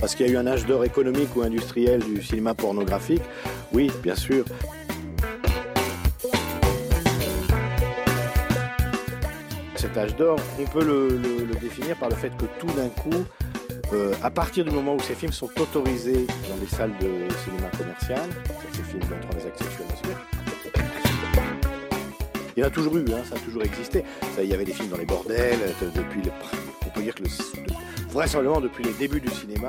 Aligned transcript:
Parce 0.00 0.14
qu'il 0.14 0.26
y 0.26 0.30
a 0.30 0.32
eu 0.32 0.36
un 0.38 0.46
âge 0.46 0.64
d'or 0.64 0.84
économique 0.84 1.36
ou 1.36 1.42
industriel 1.42 2.02
du 2.02 2.22
cinéma 2.22 2.54
pornographique. 2.54 3.22
Oui, 3.72 3.90
bien 4.02 4.14
sûr. 4.14 4.44
Cet 9.76 9.96
âge 9.96 10.16
d'or, 10.16 10.38
on 10.58 10.64
peut 10.64 10.84
le, 10.84 11.18
définir 11.60 11.96
par 11.96 12.08
le 12.08 12.14
fait 12.14 12.30
que 12.30 12.46
tout 12.58 12.72
d'un 12.74 12.88
coup, 12.88 13.24
euh, 13.92 14.14
à 14.22 14.30
partir 14.30 14.64
du 14.64 14.70
moment 14.70 14.94
où 14.94 15.00
ces 15.00 15.14
films 15.14 15.32
sont 15.32 15.50
autorisés 15.60 16.26
dans 16.48 16.56
les 16.60 16.66
salles 16.66 16.92
de 17.00 17.32
cinéma 17.44 17.68
commercial, 17.76 18.28
ces 18.72 18.82
films 18.82 19.02
montrant 19.02 19.46
actes 19.46 19.62
sexuels, 19.62 20.16
il 22.56 22.60
y 22.60 22.64
en 22.64 22.66
a 22.66 22.70
toujours 22.70 22.96
eu, 22.96 23.04
hein, 23.12 23.22
ça 23.28 23.36
a 23.36 23.38
toujours 23.38 23.62
existé. 23.62 24.04
Ça, 24.34 24.42
il 24.42 24.50
y 24.50 24.54
avait 24.54 24.64
des 24.64 24.72
films 24.72 24.88
dans 24.88 24.96
les 24.96 25.06
bordels, 25.06 25.58
euh, 25.82 25.86
depuis 25.94 26.20
le, 26.22 26.30
on 26.86 26.90
peut 26.90 27.02
dire 27.02 27.14
que 27.14 27.22
le, 27.22 27.28
vraisemblablement 28.12 28.60
depuis 28.60 28.84
les 28.84 28.92
débuts 28.92 29.20
du 29.20 29.30
cinéma, 29.30 29.68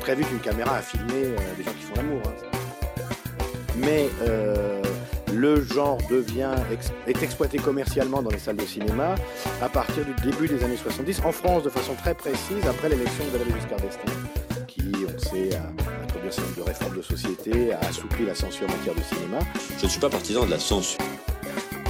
très 0.00 0.14
vite 0.14 0.28
une 0.32 0.38
caméra 0.40 0.76
a 0.76 0.82
filmé 0.82 1.12
euh, 1.14 1.36
des 1.56 1.64
gens 1.64 1.72
qui 1.72 1.82
font 1.84 1.94
l'amour. 1.96 2.20
hein. 2.26 3.04
Mais 3.76 4.08
euh, 4.22 4.82
le 5.32 5.62
genre 5.62 5.98
devient 6.10 6.50
ex- 6.72 6.92
est 7.06 7.22
exploité 7.22 7.58
commercialement 7.58 8.22
dans 8.22 8.30
les 8.30 8.38
salles 8.38 8.56
de 8.56 8.66
cinéma 8.66 9.14
à 9.62 9.68
partir 9.68 10.04
du 10.04 10.14
début 10.30 10.48
des 10.48 10.64
années 10.64 10.76
70, 10.76 11.20
en 11.24 11.32
France 11.32 11.62
de 11.62 11.70
façon 11.70 11.94
très 11.94 12.14
précise, 12.14 12.64
après 12.68 12.88
l'élection 12.88 13.24
de 13.24 13.30
Valéry 13.30 13.52
Giscard 13.60 13.78
d'Estaing, 13.78 14.66
qui, 14.66 14.92
on 15.06 15.18
sait, 15.18 15.54
a 15.56 16.02
introduit 16.04 16.28
un 16.28 16.32
certain 16.32 16.48
nombre 16.50 16.56
de 16.56 16.62
réformes 16.62 16.96
de 16.96 17.02
société, 17.02 17.72
a 17.72 17.78
assoupli 17.88 18.26
la 18.26 18.34
censure 18.34 18.66
en 18.68 18.72
matière 18.76 18.94
de 18.94 19.02
cinéma. 19.02 19.38
Je 19.78 19.84
ne 19.84 19.90
suis 19.90 20.00
pas 20.00 20.10
partisan 20.10 20.44
de 20.46 20.50
la 20.50 20.58
censure. 20.58 20.98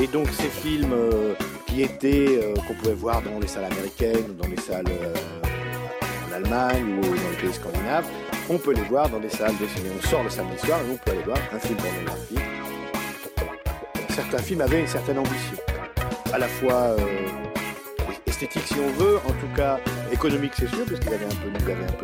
Et 0.01 0.07
donc 0.09 0.29
ces 0.31 0.49
films 0.49 0.93
euh, 0.93 1.35
étaient, 1.77 2.41
euh, 2.43 2.55
qu'on 2.67 2.75
pouvait 2.75 2.95
voir 2.95 3.23
dans 3.23 3.39
les 3.39 3.47
salles 3.47 3.67
américaines, 3.67 4.25
ou 4.31 4.43
dans 4.43 4.49
les 4.49 4.61
salles 4.61 4.87
euh, 4.89 5.15
en 6.29 6.33
Allemagne 6.33 6.99
ou 6.99 7.03
dans 7.03 7.31
les 7.31 7.37
pays 7.41 7.53
scandinaves, 7.53 8.07
on 8.51 8.59
peut 8.59 8.73
les 8.73 8.83
voir 8.83 9.09
dans 9.09 9.21
des 9.21 9.29
salles 9.29 9.57
de 9.61 9.67
cinéma. 9.67 9.95
On 9.99 10.09
sort 10.09 10.25
le 10.25 10.31
samedi 10.31 10.59
soir 10.59 10.81
et 10.81 10.93
on 10.93 10.97
peut 10.97 11.11
aller 11.11 11.23
voir 11.23 11.39
un 11.53 11.59
film 11.59 11.77
pornographique. 11.77 12.39
Certains 14.11 14.39
films 14.39 14.61
avaient 14.63 14.81
une 14.81 14.87
certaine 14.87 15.19
ambition, 15.19 15.57
à 16.33 16.39
la 16.39 16.49
fois 16.49 16.97
euh, 16.99 16.99
esthétique 18.27 18.65
si 18.67 18.75
on 18.75 18.89
veut, 19.03 19.17
en 19.19 19.33
tout 19.33 19.55
cas 19.55 19.79
économique 20.11 20.53
c'est 20.57 20.69
sûr, 20.69 20.85
parce 20.87 20.99
qu'ils 20.99 21.15
avaient 21.15 21.25
un 21.25 21.29
peu, 21.29 21.51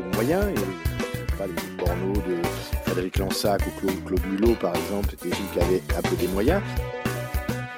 de 0.02 0.14
moyens. 0.14 0.44
Il 0.54 0.60
y 0.60 0.62
avait, 0.62 1.36
pas, 1.38 1.46
les 1.46 1.60
films 1.60 1.76
porno 1.76 2.12
de 2.12 2.36
Frédéric 2.84 3.18
Lansac 3.18 3.62
ou 3.66 3.80
Claude, 3.80 4.20
Claude 4.36 4.58
par 4.58 4.76
exemple, 4.76 5.08
c'était 5.10 5.30
des 5.30 5.34
films 5.34 5.48
qui 5.52 5.60
avaient 5.60 5.82
un 5.98 6.02
peu 6.02 6.16
des 6.16 6.28
moyens. 6.28 6.62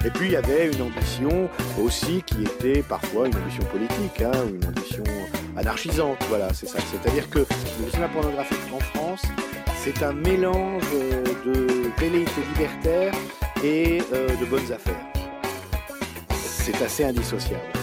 Et 0.07 0.09
puis 0.09 0.27
il 0.27 0.31
y 0.31 0.35
avait 0.37 0.71
une 0.71 0.81
ambition 0.81 1.49
aussi 1.83 2.23
qui 2.25 2.43
était 2.43 2.81
parfois 2.81 3.27
une 3.27 3.35
ambition 3.35 3.63
politique, 3.65 4.21
hein, 4.21 4.31
une 4.47 4.65
ambition 4.65 5.03
anarchisante. 5.57 6.17
Voilà, 6.29 6.53
c'est 6.53 6.69
ça. 6.69 6.79
C'est-à-dire 6.79 7.29
que 7.29 7.39
le 7.39 7.89
cinéma 7.91 8.07
pornographique 8.07 8.57
en 8.73 8.79
France, 8.79 9.23
c'est 9.83 10.01
un 10.03 10.13
mélange 10.13 10.83
euh, 10.93 11.23
de 11.45 11.91
velléité 11.99 12.41
libertaire 12.55 13.13
et 13.61 14.01
euh, 14.13 14.29
de 14.37 14.45
bonnes 14.45 14.71
affaires. 14.71 15.05
C'est 16.31 16.81
assez 16.81 17.03
indissociable. 17.03 17.76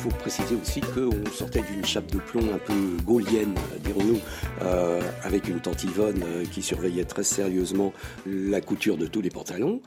Faut 0.00 0.08
préciser 0.08 0.54
aussi 0.54 0.80
qu'on 0.80 1.30
sortait 1.30 1.60
d'une 1.60 1.84
chape 1.84 2.10
de 2.10 2.16
plomb 2.16 2.54
un 2.54 2.58
peu 2.58 2.96
gaulienne, 3.04 3.54
dirons-nous, 3.84 4.18
euh, 4.62 5.02
avec 5.22 5.46
une 5.46 5.60
tante 5.60 5.84
Yvonne 5.84 6.22
euh, 6.24 6.44
qui 6.46 6.62
surveillait 6.62 7.04
très 7.04 7.22
sérieusement 7.22 7.92
la 8.24 8.62
couture 8.62 8.96
de 8.96 9.06
tous 9.06 9.20
les 9.20 9.28
pantalons. 9.28 9.82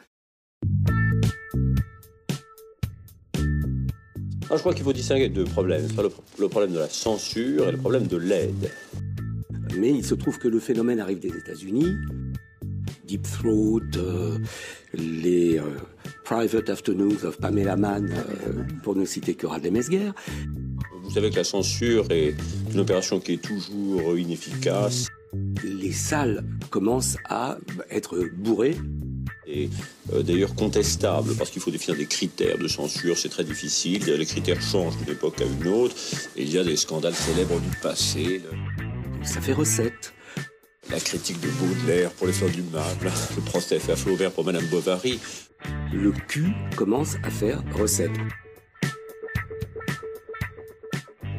Ah, 4.52 4.56
je 4.56 4.60
crois 4.60 4.76
qu'il 4.76 4.84
faut 4.84 4.94
distinguer 4.94 5.30
deux 5.30 5.46
problèmes. 5.46 5.88
Le, 5.98 6.12
le 6.40 6.48
problème 6.48 6.74
de 6.74 6.80
la 6.80 6.90
censure 6.90 7.68
et 7.70 7.72
le 7.72 7.80
problème 7.80 8.06
de 8.06 8.18
l'aide. 8.18 8.70
Mais 9.80 9.90
il 9.90 10.06
se 10.06 10.14
trouve 10.14 10.38
que 10.38 10.48
le 10.48 10.60
phénomène 10.60 11.00
arrive 11.00 11.20
des 11.20 11.36
États-Unis. 11.36 11.96
Deep 13.06 13.24
Throat, 13.24 13.82
euh, 13.98 14.38
les 14.94 15.58
euh, 15.58 15.64
Private 16.24 16.70
Afternoons 16.70 17.24
of 17.24 17.38
Pamela 17.38 17.76
Mann, 17.76 18.10
euh, 18.12 18.64
pour 18.84 18.96
ne 18.96 19.06
citer 19.06 19.36
que 19.36 19.48
Radley 19.48 19.72
Mesguer. 19.72 20.12
Vous 21.04 21.12
savez 21.12 21.30
que 21.30 21.36
la 21.36 21.44
censure 21.44 22.06
est 22.10 22.36
une 22.74 22.80
opération 22.80 23.20
qui 23.20 23.34
est 23.34 23.42
toujours 23.42 24.18
inefficace. 24.18 25.08
Les 25.64 25.92
salles 25.92 26.44
commencent 26.70 27.18
à 27.26 27.58
être 27.90 28.18
bourrées. 28.34 28.78
Et 29.46 29.70
euh, 30.14 30.24
d'ailleurs 30.24 30.56
contestable, 30.56 31.36
parce 31.36 31.50
qu'il 31.50 31.62
faut 31.62 31.72
définir 31.72 31.98
des 31.98 32.06
critères 32.06 32.58
de 32.58 32.68
censure, 32.68 33.18
c'est 33.18 33.30
très 33.30 33.44
difficile. 33.44 34.06
Les 34.06 34.26
critères 34.26 34.62
changent 34.62 34.98
d'une 34.98 35.10
époque 35.10 35.42
à 35.42 35.46
une 35.46 35.68
autre. 35.68 35.96
Et 36.36 36.44
il 36.44 36.52
y 36.52 36.58
a 36.58 36.64
des 36.64 36.78
scandales 36.78 37.16
célèbres 37.16 37.60
du 37.60 37.78
passé. 37.82 38.42
Ça 39.24 39.42
fait 39.42 39.54
recette. 39.54 40.14
La 40.90 41.00
critique 41.00 41.40
de 41.40 41.48
Baudelaire 41.48 42.12
pour 42.12 42.28
les 42.28 42.34
fleurs 42.34 42.52
du 42.52 42.62
mal, 42.62 42.96
le 43.02 43.42
procès 43.42 43.80
fait 43.80 43.94
à 43.94 43.96
Flaubert 43.96 44.32
pour 44.32 44.44
Madame 44.44 44.66
Bovary. 44.66 45.20
Le 45.92 46.12
cul 46.12 46.54
commence 46.76 47.16
à 47.24 47.30
faire 47.30 47.62
recette. 47.74 48.12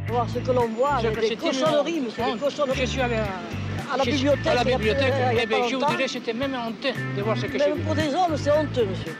Voir 0.09 0.29
ce 0.29 0.39
que 0.39 0.53
l'on 0.53 0.69
voit, 0.69 0.99
Je- 1.03 1.29
des 1.29 1.37
cochonneries, 1.37 2.01
monsieur, 2.01 2.25
des 2.33 2.39
cochonneries. 2.39 2.81
Je 2.81 2.85
suis 2.87 3.01
allé 3.01 3.17
à, 3.17 3.27
À 3.93 3.97
la 3.99 4.05
bibliothèque, 4.05 4.47
À 4.47 4.55
la 4.55 4.65
bibliothèque. 4.65 5.13
a 5.13 5.33
Eh 5.43 5.47
bien, 5.47 5.69
je 5.69 5.77
vous 5.77 5.85
dirais, 5.87 6.09
c'était 6.09 6.33
même 6.33 6.55
honteux 6.55 6.93
de 7.17 7.23
voir 7.23 7.37
ce 7.37 7.47
que 7.47 7.53
j'ai 7.53 7.59
Même 7.59 7.75
vu. 7.75 7.83
pour 7.83 7.95
des 7.95 8.09
hommes, 8.15 8.37
c'est 8.37 8.51
honteux, 8.51 8.87
monsieur. 8.87 9.13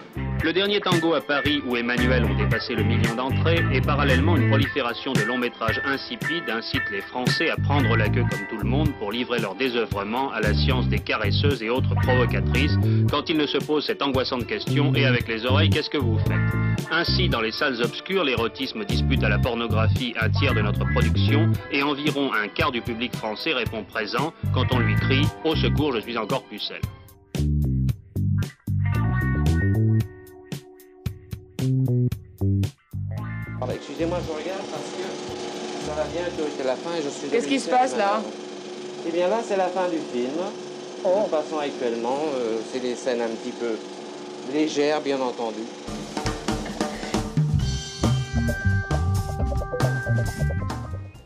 Le 0.45 0.53
dernier 0.53 0.79
tango 0.79 1.15
à 1.15 1.23
Paris 1.23 1.63
où 1.67 1.75
Emmanuel 1.75 2.23
ont 2.23 2.35
dépassé 2.35 2.75
le 2.75 2.83
million 2.83 3.15
d'entrées 3.15 3.65
et 3.73 3.81
parallèlement 3.81 4.37
une 4.37 4.51
prolifération 4.51 5.15
de 5.15 5.23
longs 5.23 5.39
métrages 5.39 5.81
insipides 5.87 6.51
incite 6.51 6.83
les 6.93 7.01
Français 7.01 7.49
à 7.49 7.57
prendre 7.57 7.97
la 7.97 8.11
queue 8.11 8.27
comme 8.31 8.47
tout 8.51 8.59
le 8.63 8.69
monde 8.69 8.93
pour 8.99 9.11
livrer 9.11 9.39
leur 9.39 9.55
désœuvrement 9.55 10.31
à 10.33 10.43
la 10.43 10.53
science 10.53 10.87
des 10.87 10.99
caresseuses 10.99 11.63
et 11.63 11.71
autres 11.71 11.95
provocatrices 11.95 12.77
quand 13.11 13.31
ils 13.31 13.39
ne 13.39 13.47
se 13.47 13.57
posent 13.57 13.87
cette 13.87 14.03
angoissante 14.03 14.47
question 14.47 14.95
et 14.95 15.07
avec 15.07 15.29
les 15.29 15.47
oreilles 15.47 15.71
qu'est-ce 15.71 15.89
que 15.89 15.97
vous 15.97 16.19
faites? 16.19 16.91
Ainsi 16.93 17.31
dans 17.31 17.41
les 17.41 17.53
salles 17.53 17.81
obscures 17.83 18.25
l'érotisme 18.25 18.85
dispute 18.85 19.25
à 19.25 19.31
la 19.31 19.39
pornographie 19.39 20.13
un 20.21 20.29
tiers 20.29 20.53
de 20.53 20.61
notre 20.61 20.85
production 20.93 21.51
et 21.73 21.83
environ 21.83 22.31
un 22.35 22.49
quart 22.49 22.71
du 22.71 22.83
public 22.83 23.17
français 23.17 23.55
répond 23.55 23.83
présent 23.83 24.35
quand 24.53 24.67
on 24.75 24.79
lui 24.79 24.95
crie 24.97 25.27
au 25.43 25.57
secours 25.57 25.95
je 25.95 26.01
suis 26.01 26.19
encore 26.19 26.45
pucelle. 26.45 26.83
Bah, 34.07 34.19
Excusez-moi, 34.19 34.19
je 34.27 34.43
regarde 34.45 34.67
parce 34.71 34.83
que 34.83 35.87
ça 35.87 35.95
va 35.95 36.05
bientôt, 36.05 36.51
c'est 36.57 36.65
la 36.65 36.77
fin 36.77 36.95
et 36.95 37.03
je 37.03 37.09
suis... 37.09 37.29
Qu'est-ce 37.29 37.47
qui 37.49 37.61
se 37.61 37.71
passe, 37.71 37.97
là? 37.97 38.21
Eh 39.07 39.11
bien 39.11 39.29
là, 39.29 39.39
c'est 39.47 39.57
la 39.57 39.69
fin 39.69 39.89
du 39.89 39.99
film. 39.99 40.33
Nous 41.05 41.29
passons 41.31 41.59
actuellement, 41.59 42.19
euh, 42.35 42.59
c'est 42.73 42.81
des 42.81 42.95
scènes 42.97 43.21
un 43.23 43.29
petit 43.29 43.51
peu 43.53 43.77
légères, 44.53 45.01
bien 45.01 45.21
entendu. 45.21 45.61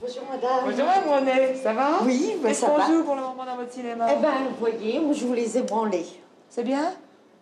Bonjour, 0.01 0.23
madame. 0.31 0.65
Bonjour, 0.65 0.87
Monet, 1.07 1.55
ça 1.63 1.73
va? 1.73 1.99
Oui, 2.05 2.35
ben, 2.43 2.49
Qu'est-ce 2.49 2.61
ça 2.61 2.67
qu'on 2.69 2.79
va. 2.79 2.87
joue 2.87 3.03
pour 3.05 3.15
le 3.17 3.23
moment 3.23 3.45
dans 3.45 3.57
votre 3.57 3.73
cinéma? 3.73 4.07
Eh 4.11 4.23
ben, 4.23 4.33
vous 4.51 4.57
voyez, 4.61 5.01
moi, 5.01 5.13
je 5.15 5.25
vous 5.25 5.35
les 5.35 5.59
ai 5.59 5.63
branlés. 5.63 6.07
C'est 6.49 6.65
bien? 6.65 6.93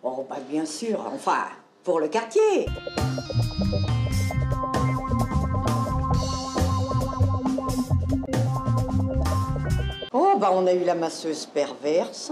Oh, 0.03 0.25
bah, 0.29 0.37
bien 0.49 0.65
sûr, 0.65 1.03
enfin, 1.13 1.45
pour 1.83 1.99
le 1.99 2.07
quartier. 2.07 2.65
Bah, 10.37 10.51
on 10.53 10.65
a 10.67 10.73
eu 10.73 10.83
la 10.83 10.95
masseuse 10.95 11.45
perverse. 11.45 12.31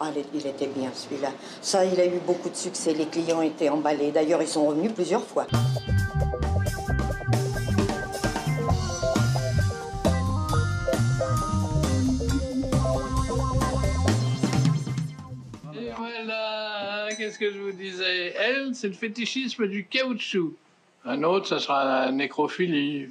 Ah, 0.00 0.10
il- 0.34 0.46
était 0.46 0.68
bien 0.68 0.90
celui-là. 0.94 1.30
Ça, 1.60 1.84
il 1.84 1.98
a 2.00 2.06
eu 2.06 2.18
beaucoup 2.24 2.48
de 2.48 2.54
succès. 2.56 2.92
Les 2.94 3.06
clients 3.06 3.42
étaient 3.42 3.68
emballés. 3.68 4.12
D'ailleurs, 4.12 4.40
ils 4.40 4.48
sont 4.48 4.66
revenus 4.68 4.92
plusieurs 4.92 5.24
fois. 5.24 5.46
Et 15.74 15.90
voilà, 15.96 17.08
qu'est-ce 17.16 17.38
que 17.38 17.52
je 17.52 17.58
vous 17.58 17.72
disais? 17.72 18.34
Elle, 18.36 18.74
c'est 18.74 18.88
le 18.88 18.94
fétichisme 18.94 19.66
du 19.68 19.86
caoutchouc. 19.86 20.54
Un 21.04 21.22
autre, 21.22 21.46
ça 21.46 21.58
sera 21.58 21.84
la 21.84 22.12
nécrophilie. 22.12 23.08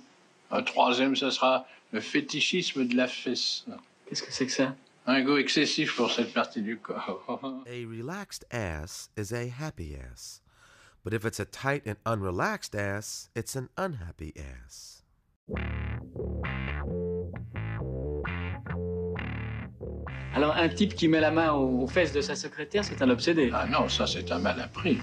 Un 0.51 0.63
troisième, 0.63 1.15
ça 1.15 1.31
sera 1.31 1.65
le 1.91 1.99
fétichisme 2.01 2.85
de 2.85 2.95
la 2.95 3.07
fesse. 3.07 3.65
Qu'est-ce 4.07 4.23
que 4.23 4.31
c'est 4.31 4.45
que 4.45 4.51
ça? 4.51 4.75
Un 5.05 5.21
goût 5.21 5.37
excessif 5.37 5.95
pour 5.95 6.11
cette 6.11 6.33
partie 6.33 6.61
du 6.61 6.77
corps. 6.77 7.23
A 7.67 7.85
relaxed 7.85 8.45
ass 8.51 9.09
is 9.17 9.33
a 9.33 9.47
happy 9.49 9.95
ass. 9.95 10.41
But 11.03 11.13
if 11.13 11.25
it's 11.25 11.39
a 11.39 11.45
tight 11.45 11.83
and 11.85 11.95
unrelaxed 12.05 12.75
ass, 12.75 13.29
it's 13.35 13.55
an 13.55 13.69
unhappy 13.77 14.33
ass. 14.37 15.03
Alors, 20.33 20.55
un 20.55 20.69
type 20.69 20.93
qui 20.95 21.07
met 21.07 21.21
la 21.21 21.31
main 21.31 21.51
aux, 21.53 21.83
aux 21.83 21.87
fesses 21.87 22.13
de 22.13 22.21
sa 22.21 22.35
secrétaire, 22.35 22.83
c'est 22.83 23.01
un 23.01 23.09
obsédé. 23.09 23.49
Ah 23.53 23.65
non, 23.65 23.89
ça 23.89 24.05
c'est 24.05 24.31
un 24.31 24.39
mal 24.39 24.59
appris. 24.59 24.99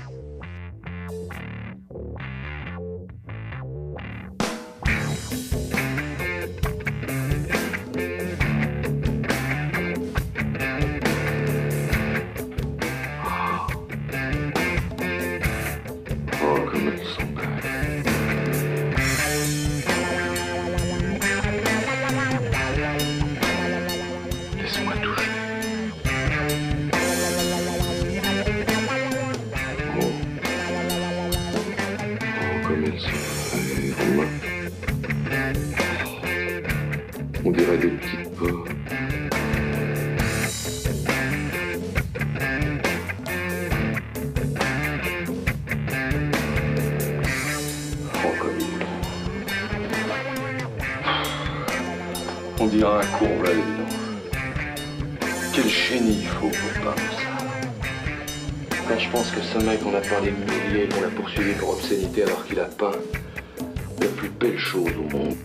Quel 55.55 55.69
génie 55.69 56.19
il 56.23 56.27
faut 56.27 56.49
pour 56.49 56.83
peindre 56.83 56.99
ça. 57.13 58.77
Quand 58.89 58.99
je 58.99 59.09
pense 59.11 59.31
que 59.31 59.41
ce 59.41 59.59
mec, 59.59 59.79
on 59.87 59.95
a 59.95 60.01
parlé 60.01 60.33
de 60.33 60.37
milliers, 60.37 60.89
qu'on 60.89 61.05
a 61.05 61.11
poursuivi 61.11 61.53
pour 61.53 61.71
obscénité 61.71 62.25
alors 62.25 62.45
qu'il 62.45 62.59
a 62.59 62.65
peint 62.65 62.91
la 64.01 64.09
plus 64.09 64.31
belle 64.31 64.59
chose 64.59 64.91
au 64.99 65.17
monde. 65.17 65.37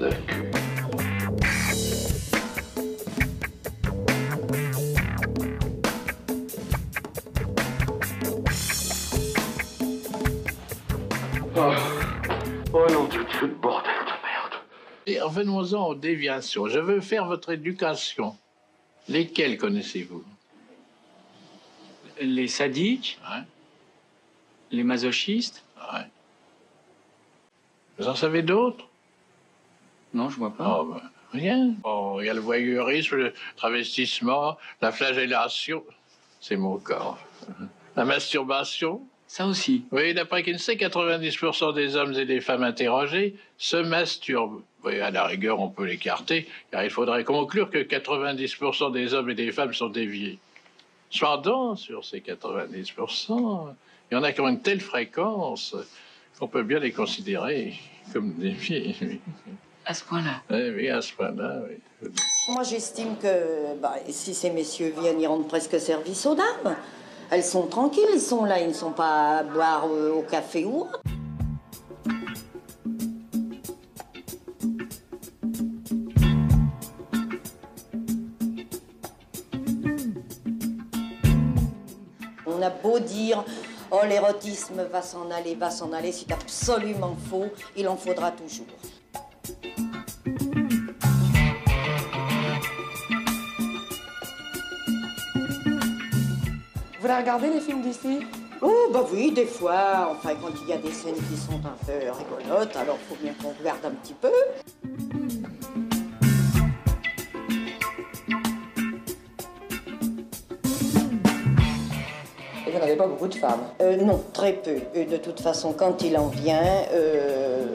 La 0.00 0.10
queue. 0.10 0.50
Oh, 11.54 11.72
oh 12.72 12.86
non, 12.90 13.06
tu 13.06 13.24
te 13.24 13.44
bordel 13.46 13.92
de 14.04 14.10
merde. 14.26 14.54
Et 15.06 15.20
revenons-en 15.20 15.90
aux 15.90 15.94
déviations. 15.94 16.66
Je 16.66 16.80
veux 16.80 17.00
faire 17.00 17.26
votre 17.26 17.52
éducation. 17.52 18.34
Lesquelles 19.08 19.56
connaissez-vous? 19.58 20.24
Les 22.20 22.48
sadiques, 22.48 23.18
Ouais. 23.30 23.42
les 24.72 24.82
masochistes. 24.82 25.62
Ouais. 25.92 26.04
Vous 27.98 28.08
en 28.08 28.14
savez 28.14 28.42
d'autres? 28.42 28.86
Non, 30.14 30.28
je 30.28 30.36
vois 30.36 30.54
pas. 30.54 30.80
Oh, 30.80 30.84
ben, 30.94 31.02
rien. 31.32 31.74
Oh, 31.84 32.18
il 32.20 32.26
y 32.26 32.28
a 32.30 32.34
le 32.34 32.40
voyeurisme, 32.40 33.16
le 33.16 33.34
travestissement, 33.56 34.56
la 34.80 34.90
flagellation. 34.92 35.84
C'est 36.40 36.56
mon 36.56 36.78
corps. 36.78 37.18
La 37.96 38.04
masturbation. 38.04 39.06
Ça 39.26 39.46
aussi. 39.46 39.84
Oui, 39.92 40.14
d'après 40.14 40.42
Kinsey, 40.42 40.76
90% 40.76 41.74
des 41.74 41.96
hommes 41.96 42.14
et 42.14 42.24
des 42.24 42.40
femmes 42.40 42.62
interrogés 42.62 43.36
se 43.58 43.76
masturbent. 43.76 44.62
Oui, 44.84 45.00
à 45.00 45.10
la 45.10 45.24
rigueur, 45.24 45.60
on 45.60 45.68
peut 45.68 45.84
l'écarter, 45.84 46.48
car 46.70 46.84
il 46.84 46.90
faudrait 46.90 47.24
conclure 47.24 47.70
que 47.70 47.78
90% 47.78 48.92
des 48.92 49.12
hommes 49.12 49.30
et 49.30 49.34
des 49.34 49.50
femmes 49.50 49.74
sont 49.74 49.88
déviés. 49.88 50.38
Cependant, 51.10 51.74
sur 51.74 52.04
ces 52.04 52.20
90%, 52.20 53.74
il 54.10 54.14
y 54.14 54.16
en 54.16 54.22
a 54.22 54.32
qui 54.32 54.40
ont 54.40 54.48
une 54.48 54.60
telle 54.60 54.80
fréquence 54.80 55.74
qu'on 56.38 56.48
peut 56.48 56.62
bien 56.62 56.78
les 56.78 56.92
considérer 56.92 57.74
comme 58.12 58.34
déviés. 58.34 59.20
À 59.84 59.94
ce 59.94 60.04
point-là. 60.04 60.42
oui, 60.50 60.70
oui, 60.76 60.88
à 60.90 61.00
ce 61.00 61.12
point-là, 61.14 61.62
oui. 61.68 62.10
Moi, 62.50 62.62
j'estime 62.62 63.16
que 63.16 63.74
bah, 63.80 63.96
si 64.08 64.34
ces 64.34 64.50
messieurs 64.50 64.94
viennent, 65.00 65.20
ils 65.20 65.26
rendent 65.26 65.48
presque 65.48 65.80
service 65.80 66.24
aux 66.26 66.34
dames. 66.34 66.76
Elles 67.30 67.44
sont 67.44 67.66
tranquilles, 67.66 68.08
ils 68.14 68.20
sont 68.20 68.44
là, 68.44 68.60
ils 68.60 68.68
ne 68.68 68.72
sont 68.72 68.92
pas 68.92 69.38
à 69.38 69.42
boire 69.42 69.86
euh, 69.90 70.12
au 70.12 70.22
café 70.22 70.64
ou 70.64 70.82
autre. 70.82 71.00
On 82.58 82.62
a 82.62 82.70
beau 82.70 82.98
dire, 82.98 83.44
oh 83.92 84.00
l'érotisme 84.08 84.82
va 84.90 85.00
s'en 85.00 85.30
aller, 85.30 85.54
va 85.54 85.70
s'en 85.70 85.92
aller, 85.92 86.10
c'est 86.10 86.32
absolument 86.32 87.16
faux, 87.30 87.46
il 87.76 87.86
en 87.86 87.96
faudra 87.96 88.32
toujours. 88.32 88.66
Vous 97.00 97.06
la 97.06 97.18
regardez 97.18 97.48
les 97.48 97.60
films 97.60 97.82
d'ici? 97.82 98.26
Oh, 98.60 98.88
bah 98.92 99.06
oui, 99.12 99.30
des 99.30 99.46
fois. 99.46 100.10
Enfin, 100.10 100.34
quand 100.34 100.50
il 100.60 100.68
y 100.68 100.72
a 100.72 100.78
des 100.78 100.90
scènes 100.90 101.14
qui 101.14 101.36
sont 101.36 101.60
un 101.64 101.76
peu 101.86 102.10
rigolotes, 102.10 102.76
alors 102.76 102.98
faut 103.08 103.14
bien 103.22 103.32
qu'on 103.40 103.54
regarde 103.56 103.84
un 103.84 103.92
petit 103.92 104.14
peu. 104.14 104.32
Pas 112.98 113.06
beaucoup 113.06 113.28
de 113.28 113.34
femmes. 113.34 113.62
Euh, 113.80 113.96
non, 113.96 114.22
très 114.32 114.52
peu. 114.52 114.76
Et 114.94 115.04
de 115.04 115.16
toute 115.16 115.40
façon, 115.40 115.72
quand 115.72 116.02
il 116.02 116.18
en 116.18 116.26
vient, 116.26 116.84
euh, 116.92 117.66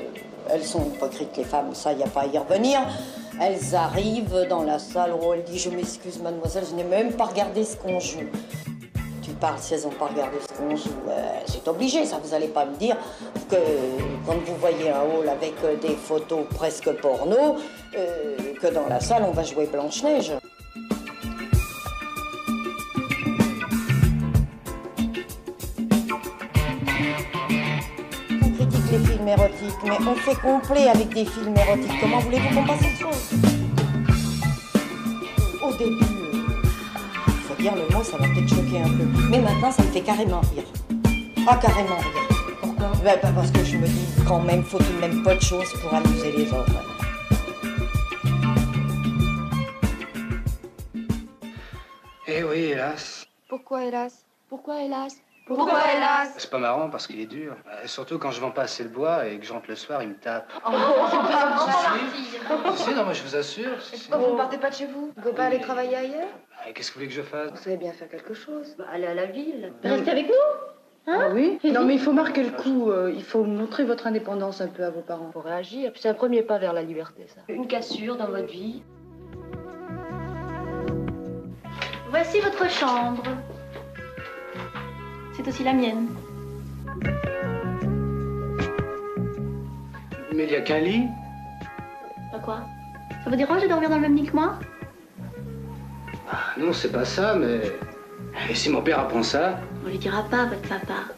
elles 0.49 0.63
sont 0.63 0.85
hypocrites, 0.93 1.35
les 1.37 1.43
femmes, 1.43 1.73
ça, 1.73 1.93
il 1.93 1.97
n'y 1.97 2.03
a 2.03 2.07
pas 2.07 2.21
à 2.21 2.27
y 2.27 2.37
revenir. 2.37 2.79
Elles 3.41 3.73
arrivent 3.73 4.45
dans 4.49 4.63
la 4.63 4.77
salle, 4.77 5.13
oh, 5.19 5.33
elle 5.33 5.43
dit 5.43 5.57
Je 5.57 5.69
m'excuse, 5.69 6.21
mademoiselle, 6.21 6.65
je 6.69 6.75
n'ai 6.75 6.83
même 6.83 7.13
pas 7.13 7.25
regardé 7.25 7.63
ce 7.63 7.75
qu'on 7.75 7.99
joue. 7.99 8.27
Tu 9.23 9.31
parles 9.31 9.57
si 9.59 9.73
elles 9.73 9.83
n'ont 9.83 9.89
pas 9.89 10.07
regardé 10.07 10.37
ce 10.41 10.53
qu'on 10.53 10.75
joue. 10.75 10.89
Euh, 11.09 11.39
c'est 11.45 11.67
obligé, 11.67 12.05
ça, 12.05 12.19
vous 12.21 12.31
n'allez 12.31 12.49
pas 12.49 12.65
me 12.65 12.75
dire 12.75 12.97
que 13.49 13.55
quand 14.25 14.35
vous 14.45 14.55
voyez 14.59 14.89
un 14.89 15.01
hall 15.01 15.29
avec 15.29 15.53
euh, 15.63 15.75
des 15.77 15.95
photos 15.95 16.45
presque 16.53 16.91
porno, 17.01 17.55
euh, 17.97 18.37
que 18.61 18.67
dans 18.67 18.87
la 18.87 18.99
salle, 18.99 19.23
on 19.27 19.31
va 19.31 19.43
jouer 19.43 19.65
Blanche-Neige. 19.65 20.33
Mais 29.83 29.91
on 30.07 30.15
fait 30.15 30.35
complet 30.35 30.87
avec 30.87 31.09
des 31.09 31.25
films 31.25 31.55
érotiques. 31.55 31.91
Comment 31.99 32.19
voulez-vous 32.19 32.55
qu'on 32.55 32.65
passe 32.65 32.79
autre 32.81 32.99
chose 32.99 33.39
Au 35.61 35.73
début, 35.75 36.05
il 37.27 37.33
faut 37.33 37.55
dire 37.55 37.75
le 37.75 37.93
mot, 37.95 38.03
ça 38.03 38.17
va 38.17 38.27
peut-être 38.27 38.49
choquer 38.49 38.79
un 38.79 38.89
peu. 38.89 39.05
Mais 39.29 39.39
maintenant, 39.39 39.71
ça 39.71 39.83
me 39.83 39.89
fait 39.89 40.01
carrément 40.01 40.41
rire. 40.41 40.63
Ah, 41.47 41.57
carrément 41.61 41.97
rire. 41.97 42.27
Pourquoi 42.61 42.91
ben, 43.03 43.17
ben, 43.21 43.33
Parce 43.33 43.51
que 43.51 43.63
je 43.63 43.77
me 43.77 43.87
dis, 43.87 44.07
quand 44.27 44.39
même, 44.39 44.63
faut 44.63 44.77
tout 44.77 44.93
de 44.93 44.99
même 44.99 45.23
pas 45.23 45.35
de 45.35 45.41
choses 45.41 45.71
pour 45.81 45.93
amuser 45.93 46.31
les 46.31 46.51
hommes. 46.53 46.65
Eh 52.27 52.43
oui, 52.43 52.57
hélas. 52.71 53.25
Pourquoi 53.49 53.85
hélas? 53.85 54.25
Pourquoi 54.49 54.81
hélas? 54.81 55.15
Pourquoi 55.45 55.79
hélas? 55.95 56.33
C'est 56.37 56.49
pas 56.49 56.57
marrant 56.57 56.89
parce 56.89 57.05
qu'il 57.05 57.19
est 57.19 57.25
dur. 57.25 57.55
Euh, 57.67 57.85
surtout 57.85 58.17
quand 58.17 58.31
je 58.31 58.39
vends 58.39 58.51
pas 58.51 58.61
assez 58.63 58.83
le 58.83 58.89
bois 58.89 59.27
et 59.27 59.37
que 59.39 59.45
je 59.45 59.51
rentre 59.51 59.65
le 59.67 59.75
soir, 59.75 60.01
il 60.01 60.09
me 60.09 60.15
tape. 60.15 60.49
Oh, 60.65 60.71
c'est 60.71 61.17
pas 61.17 61.57
Si, 62.77 62.83
si, 62.83 62.93
non, 62.95 63.03
moi 63.03 63.13
je 63.13 63.23
vous 63.23 63.35
assure. 63.35 63.71
Pourquoi 64.09 64.27
vous 64.27 64.33
ne 64.33 64.37
partez 64.37 64.57
pas 64.57 64.69
de 64.69 64.75
chez 64.75 64.85
vous? 64.85 65.07
Vous 65.15 65.21
pouvez 65.21 65.33
pas 65.35 65.45
aller 65.45 65.59
travailler 65.59 65.95
ailleurs? 65.97 66.27
Euh, 66.65 66.71
Qu'est-ce 66.73 66.89
que 66.89 66.93
vous 66.93 66.99
voulez 67.01 67.07
que 67.09 67.13
je 67.13 67.21
fasse? 67.23 67.51
Vous 67.51 67.57
savez 67.57 67.75
bien 67.77 67.91
faire 67.91 68.07
quelque 68.07 68.33
chose. 68.33 68.73
Bah, 68.77 68.85
aller 68.93 69.05
à 69.07 69.13
la 69.13 69.25
ville. 69.25 69.73
Restez 69.83 70.11
avec 70.11 70.27
nous 70.27 71.11
Hein? 71.11 71.31
Oui? 71.33 71.59
Non, 71.65 71.83
mais 71.83 71.95
il 71.95 71.99
faut 71.99 72.13
marquer 72.13 72.43
le 72.43 72.51
coup. 72.51 72.89
euh, 72.89 73.11
il 73.13 73.25
faut 73.25 73.43
montrer 73.43 73.83
votre 73.83 74.07
indépendance 74.07 74.61
un 74.61 74.67
peu 74.69 74.85
à 74.85 74.89
vos 74.89 75.01
parents. 75.01 75.29
Pour 75.33 75.43
réagir, 75.43 75.91
c'est 75.97 76.07
un 76.07 76.13
premier 76.13 76.43
pas 76.43 76.57
vers 76.59 76.71
la 76.71 76.81
liberté, 76.81 77.25
ça. 77.27 77.41
Une 77.49 77.67
cassure 77.67 78.15
dans 78.15 78.27
votre 78.27 78.45
vie. 78.47 78.81
Voici 82.09 82.39
votre 82.39 82.69
chambre. 82.69 83.23
C'est 85.35 85.47
aussi 85.47 85.63
la 85.63 85.73
mienne. 85.73 86.07
Mais 90.35 90.45
il 90.45 90.51
y 90.51 90.55
a 90.55 90.61
qu'un 90.61 90.79
lit. 90.79 91.07
Pas 92.31 92.39
quoi 92.39 92.61
Ça 93.23 93.29
vous 93.29 93.35
dérange 93.35 93.61
de 93.63 93.67
dormir 93.67 93.89
dans 93.89 93.95
le 93.95 94.01
même 94.01 94.15
lit 94.15 94.25
que 94.25 94.35
moi? 94.35 94.59
Ah, 96.31 96.53
non, 96.57 96.73
c'est 96.73 96.91
pas 96.91 97.05
ça, 97.05 97.35
mais. 97.35 97.61
Et 98.49 98.55
si 98.55 98.69
mon 98.69 98.81
père 98.81 98.99
apprend 98.99 99.23
ça 99.23 99.59
On 99.85 99.89
lui 99.89 99.97
dira 99.97 100.23
pas, 100.23 100.45
votre 100.45 100.67
papa. 100.67 101.13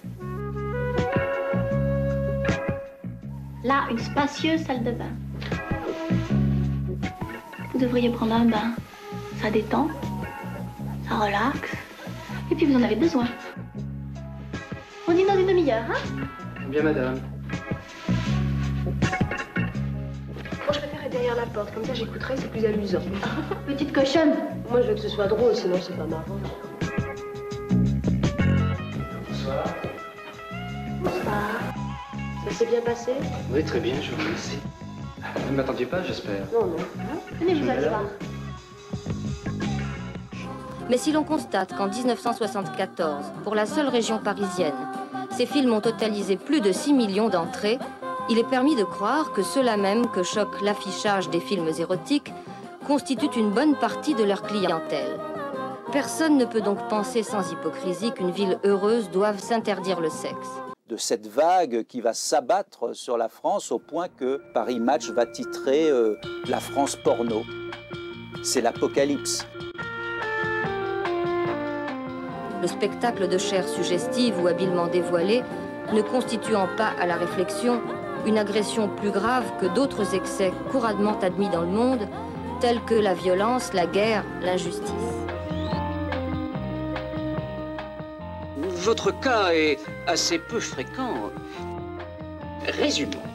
Là, 3.63 3.85
une 3.89 3.97
spacieuse 3.97 4.61
salle 4.63 4.83
de 4.83 4.91
bain. 4.91 5.11
Vous 7.71 7.79
devriez 7.79 8.09
prendre 8.09 8.35
un 8.35 8.45
bain. 8.45 8.71
Ça 9.41 9.49
détend, 9.49 9.89
ça 11.07 11.17
relaxe, 11.17 11.71
et 12.51 12.55
puis 12.55 12.65
vous 12.65 12.75
en 12.75 12.83
avez 12.83 12.95
besoin. 12.95 13.27
Hein 15.71 15.93
Bien, 16.69 16.83
madame. 16.83 17.19
Moi, 18.85 18.93
je 20.71 20.79
préfère 20.79 21.03
être 21.03 21.11
derrière 21.11 21.35
la 21.35 21.45
porte, 21.47 21.73
comme 21.73 21.83
ça 21.85 21.93
j'écouterai, 21.95 22.35
c'est 22.37 22.51
plus 22.51 22.65
amusant. 22.65 23.01
Petite 23.67 23.91
cochonne. 23.91 24.33
Moi, 24.69 24.81
je 24.83 24.89
veux 24.89 24.93
que 24.93 25.01
ce 25.01 25.09
soit 25.09 25.25
drôle, 25.27 25.55
sinon 25.55 25.77
c'est 25.81 25.97
pas 25.97 26.05
marrant. 26.05 26.23
Bonsoir. 29.27 29.65
Bonsoir. 31.01 31.51
Ça 32.47 32.51
s'est 32.51 32.67
bien 32.67 32.81
passé 32.81 33.13
Oui, 33.51 33.63
très 33.63 33.79
bien, 33.79 33.95
je 34.01 34.11
vous 34.11 34.21
remercie. 34.21 34.59
Vous 35.35 35.51
ne 35.51 35.57
m'attendiez 35.57 35.87
pas, 35.87 36.03
j'espère 36.03 36.45
Non, 36.53 36.67
non. 36.67 36.75
Venez, 37.39 37.55
vous 37.55 37.69
allez 37.69 37.87
voir. 37.87 38.03
Mais 40.89 40.97
si 40.97 41.11
l'on 41.11 41.23
constate 41.23 41.75
qu'en 41.75 41.87
1974, 41.87 43.25
pour 43.43 43.55
la 43.55 43.65
seule 43.65 43.87
région 43.87 44.19
parisienne, 44.19 44.75
Ces 45.37 45.45
films 45.45 45.73
ont 45.73 45.81
totalisé 45.81 46.37
plus 46.37 46.61
de 46.61 46.71
6 46.71 46.93
millions 46.93 47.27
d'entrées. 47.27 47.77
Il 48.29 48.39
est 48.39 48.49
permis 48.49 48.77
de 48.77 48.85
croire 48.85 49.33
que 49.33 49.43
ceux-là 49.43 49.75
même 49.75 50.07
que 50.07 50.23
choque 50.23 50.61
l'affichage 50.61 51.29
des 51.29 51.41
films 51.41 51.69
érotiques 51.77 52.31
constituent 52.87 53.37
une 53.37 53.51
bonne 53.51 53.75
partie 53.75 54.15
de 54.15 54.23
leur 54.23 54.43
clientèle. 54.43 55.19
Personne 55.91 56.37
ne 56.37 56.45
peut 56.45 56.61
donc 56.61 56.87
penser 56.87 57.21
sans 57.21 57.51
hypocrisie 57.51 58.13
qu'une 58.13 58.31
ville 58.31 58.59
heureuse 58.63 59.09
doive 59.11 59.37
s'interdire 59.37 59.99
le 59.99 60.09
sexe. 60.09 60.47
De 60.87 60.95
cette 60.95 61.27
vague 61.27 61.83
qui 61.83 61.99
va 61.99 62.13
s'abattre 62.13 62.95
sur 62.95 63.17
la 63.17 63.27
France 63.27 63.73
au 63.73 63.79
point 63.79 64.07
que 64.07 64.39
Paris 64.53 64.79
Match 64.79 65.09
va 65.09 65.25
titrer 65.25 65.89
euh, 65.89 66.15
La 66.47 66.61
France 66.61 66.95
porno. 66.95 67.43
C'est 68.41 68.61
l'apocalypse. 68.61 69.45
Le 72.65 72.69
spectacle 72.69 73.27
de 73.27 73.37
chair 73.37 73.67
suggestive 73.67 74.41
ou 74.41 74.47
habilement 74.47 74.87
dévoilée 74.87 75.43
ne 75.93 76.01
constituant 76.01 76.67
pas 76.75 76.93
à 76.99 77.05
la 77.05 77.15
réflexion 77.15 77.79
une 78.25 78.39
agression 78.39 78.89
plus 78.89 79.11
grave 79.11 79.43
que 79.61 79.67
d'autres 79.67 80.15
excès 80.15 80.51
couramment 80.71 81.19
admis 81.19 81.47
dans 81.49 81.61
le 81.61 81.67
monde, 81.67 82.07
tels 82.61 82.81
que 82.85 82.95
la 82.95 83.13
violence, 83.13 83.71
la 83.73 83.85
guerre, 83.85 84.23
l'injustice. 84.41 84.89
Votre 88.57 89.11
cas 89.19 89.49
est 89.53 89.77
assez 90.07 90.39
peu 90.39 90.59
fréquent. 90.59 91.29
Résumons. 92.79 93.34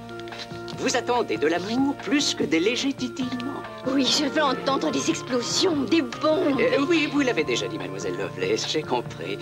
Vous 0.81 0.97
attendez 0.97 1.37
de 1.37 1.47
l'amour 1.47 1.95
plus 1.97 2.35
que 2.35 2.43
des 2.43 2.59
légers 2.59 2.95
titillements. 2.95 3.63
Oui, 3.87 4.07
je 4.07 4.25
veux 4.25 4.43
entendre 4.43 4.91
des 4.91 5.11
explosions, 5.11 5.77
des 5.83 6.01
bombes. 6.01 6.59
Euh, 6.59 6.87
oui, 6.89 7.07
vous 7.13 7.21
l'avez 7.21 7.45
déjà 7.45 7.69
dit, 7.69 7.77
mademoiselle 7.77 8.17
Lovelace, 8.17 8.67
j'ai 8.67 8.81
compris. 8.83 9.39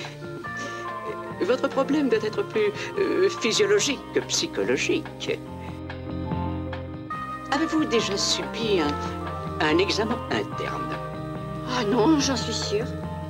Votre 1.40 1.68
problème 1.68 2.08
doit 2.08 2.24
être 2.24 2.42
plus 2.42 2.72
euh, 2.98 3.28
physiologique 3.40 4.00
que 4.12 4.20
psychologique. 4.20 5.38
Avez-vous 7.52 7.84
déjà 7.84 8.16
subi 8.16 8.80
un, 8.80 9.64
un 9.64 9.78
examen 9.78 10.18
interne? 10.32 10.92
Ah 11.70 11.84
non, 11.84 12.18
j'en 12.18 12.36
suis 12.36 12.52
sûre. 12.52 12.86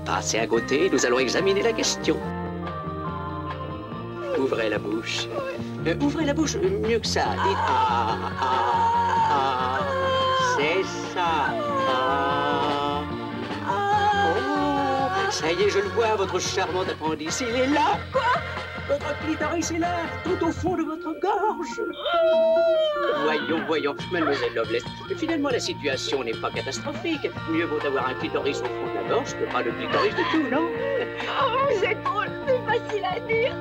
Passez 0.07 0.39
à 0.39 0.47
côté, 0.47 0.89
nous 0.91 1.05
allons 1.05 1.19
examiner 1.19 1.63
la 1.63 1.75
question. 1.75 2.17
Ouvrez 4.39 4.69
la 4.69 4.79
bouche. 4.79 5.27
Euh, 5.87 5.95
ouvrez 6.01 6.25
la 6.25 6.35
bouche, 6.35 6.57
euh, 6.57 6.79
mieux 6.87 6.99
que 7.01 7.07
ça. 7.07 7.25
Dites 7.45 7.57
ah, 7.67 8.17
ah, 8.41 8.47
ah. 9.31 9.81
C'est 10.57 10.85
ça. 11.13 11.55
Ah. 11.91 13.03
Oh, 13.67 15.31
ça 15.31 15.53
y 15.53 15.63
est, 15.63 15.71
je 15.71 15.81
le 15.81 15.89
vois, 15.89 16.15
votre 16.15 16.39
charmant 16.39 16.83
appendice. 16.83 17.41
Il 17.41 17.55
est 17.55 17.67
là. 17.67 17.99
Quoi? 18.13 18.23
Votre 18.89 19.19
clitoris 19.19 19.71
est 19.71 19.79
là, 19.79 19.97
tout 20.25 20.47
au 20.47 20.51
fond 20.51 20.75
de 20.75 20.83
votre 20.83 21.13
gorge. 21.21 21.83
Voyons, 23.23 23.63
voyons, 23.67 23.95
mademoiselle 24.11 24.55
Lovelace. 24.55 24.83
Finalement, 25.17 25.51
la 25.51 25.61
situation 25.61 26.25
n'est 26.25 26.33
pas 26.33 26.51
catastrophique. 26.51 27.29
Mieux 27.51 27.67
vaut 27.67 27.85
avoir 27.87 28.09
un 28.09 28.15
clitoris 28.15 28.61
au 28.61 28.65
fond 28.65 28.87
de 28.91 28.95
la 28.95 29.15
gorge 29.15 29.35
que 29.35 29.53
pas 29.53 29.63
le 29.63 29.73
clitoris 29.73 30.15
de 30.15 30.23
tout, 30.33 30.51
non? 30.51 30.67
Oh, 31.43 31.69
vous 31.71 31.85
êtes 31.85 32.03
drôle, 32.03 32.28
à 33.05 33.21
dire. 33.21 33.55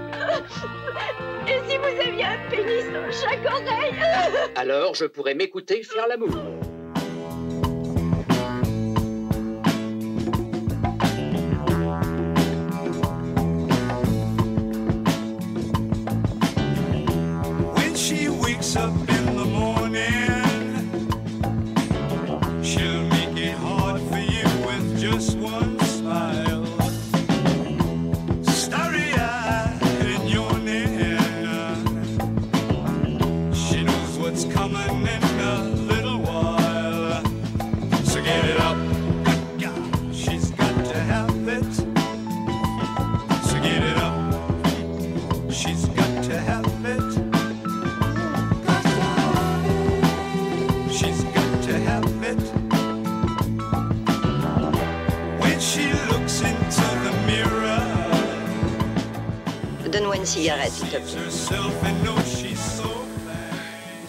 Et 1.48 1.70
si 1.70 1.78
vous 1.78 1.86
aviez 1.86 2.26
un 2.26 2.50
pénis 2.50 2.86
dans 2.92 3.12
chaque 3.12 3.46
oreille 3.46 3.96
Alors, 4.56 4.96
je 4.96 5.06
pourrais 5.06 5.34
m'écouter 5.34 5.84
faire 5.84 6.08
l'amour. 6.08 6.57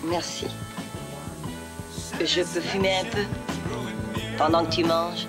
Merci. 0.04 0.46
Je 2.20 2.42
peux 2.42 2.60
fumer 2.60 2.98
un 3.00 3.04
peu 3.04 3.24
Pendant 4.36 4.64
que 4.64 4.70
tu 4.70 4.84
manges? 4.84 5.26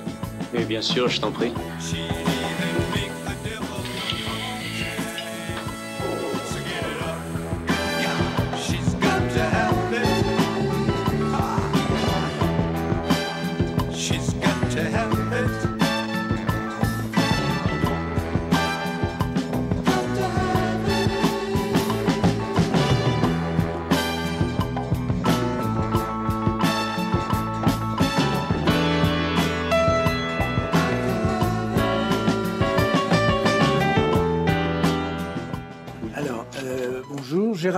Oui, 0.53 0.63
bien 0.65 0.81
sûr, 0.81 1.07
je 1.07 1.19
t'en 1.19 1.31
prie. 1.31 1.51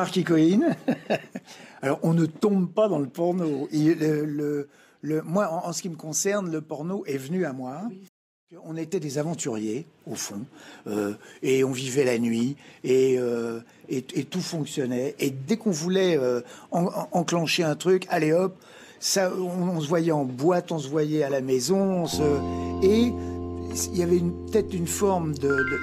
Gérard 0.01 0.11
Kikoïne. 0.11 0.75
Alors, 1.83 1.99
on 2.01 2.13
ne 2.13 2.25
tombe 2.25 2.71
pas 2.71 2.87
dans 2.87 2.97
le 2.97 3.05
porno. 3.07 3.67
Il- 3.71 3.99
le- 3.99 4.67
le- 5.01 5.21
moi, 5.21 5.47
en, 5.65 5.71
ce 5.73 5.81
qui 5.83 5.89
me 5.89 5.95
concerne, 5.95 6.51
le 6.51 6.61
porno 6.61 7.03
est 7.05 7.17
venu 7.17 7.45
à 7.45 7.53
moi. 7.53 7.81
On 8.65 8.75
était 8.77 8.99
des 8.99 9.17
aventuriers, 9.19 9.85
au 10.07 10.15
fond, 10.15 10.41
euh, 10.87 11.13
et 11.43 11.63
on 11.63 11.71
vivait 11.71 12.03
la 12.03 12.17
nuit, 12.19 12.57
et, 12.83 13.15
euh, 13.17 13.59
et, 13.89 14.03
et 14.15 14.23
tout 14.25 14.41
fonctionnait. 14.41 15.15
Et 15.19 15.29
dès 15.29 15.55
qu'on 15.55 15.71
voulait 15.71 16.17
euh, 16.17 16.41
en- 16.71 16.85
en- 16.87 17.07
enclencher 17.11 17.63
un 17.63 17.75
truc, 17.75 18.07
allez 18.09 18.33
hop, 18.33 18.55
ça, 18.99 19.31
on, 19.35 19.79
se 19.79 19.87
voyait 19.87 20.11
en 20.11 20.25
boîte, 20.25 20.71
on 20.71 20.79
se 20.79 20.89
voyait 20.89 21.23
à 21.23 21.29
la 21.29 21.41
maison, 21.41 22.05
et 22.83 23.13
il 23.93 23.97
y 23.97 24.03
avait 24.03 24.19
peut-être 24.19 24.73
une 24.73 24.85
forme 24.87 25.33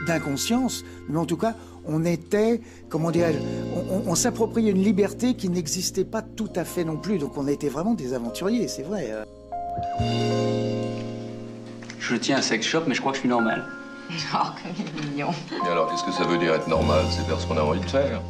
d'inconscience, 0.06 0.84
mais 1.08 1.16
en 1.18 1.25
tout 1.25 1.38
cas, 1.38 1.56
on 1.88 2.04
était, 2.04 2.61
comment 2.88 3.11
dirais-je, 3.11 3.38
on, 3.75 3.97
on- 3.97 4.11
on 4.11 4.14
s'appropriait 4.14 4.71
une 4.71 4.83
liberté 4.83 5.35
qui 5.35 5.49
n'existait 5.49 6.04
pas 6.04 6.23
tout 6.23 6.50
à 6.54 6.64
fait 6.64 6.85
non 6.85 6.97
plus. 6.97 7.18
Donc 7.18 7.37
on 7.37 7.47
était 7.49 7.68
vraiment 7.68 7.95
des 7.95 8.14
aventuriers, 8.14 8.68
c'est 8.68 8.83
vrai. 8.83 9.12
Je 12.00 12.16
tiens 12.16 12.38
un 12.38 12.42
sex 12.42 12.66
shop, 12.66 12.83
mais 12.87 12.95
je 12.95 13.00
crois 13.00 13.12
que 13.12 13.16
je 13.16 13.21
suis 13.21 13.28
normal. 13.28 13.64
Oh, 14.35 14.37
comme 14.62 14.73
il 14.78 14.87
est 14.87 15.11
mignon. 15.11 15.28
Et 15.66 15.68
alors, 15.71 15.90
qu'est-ce 15.90 16.04
que 16.04 16.12
ça 16.12 16.25
veut 16.25 16.38
dire 16.38 16.54
être 16.54 16.66
normal? 16.68 17.04
C'est 17.11 17.23
faire 17.26 17.38
ce 17.38 17.47
qu'on 17.47 17.59
a 17.59 17.62
envie 17.62 17.80
de 17.80 17.85
faire. 17.90 18.23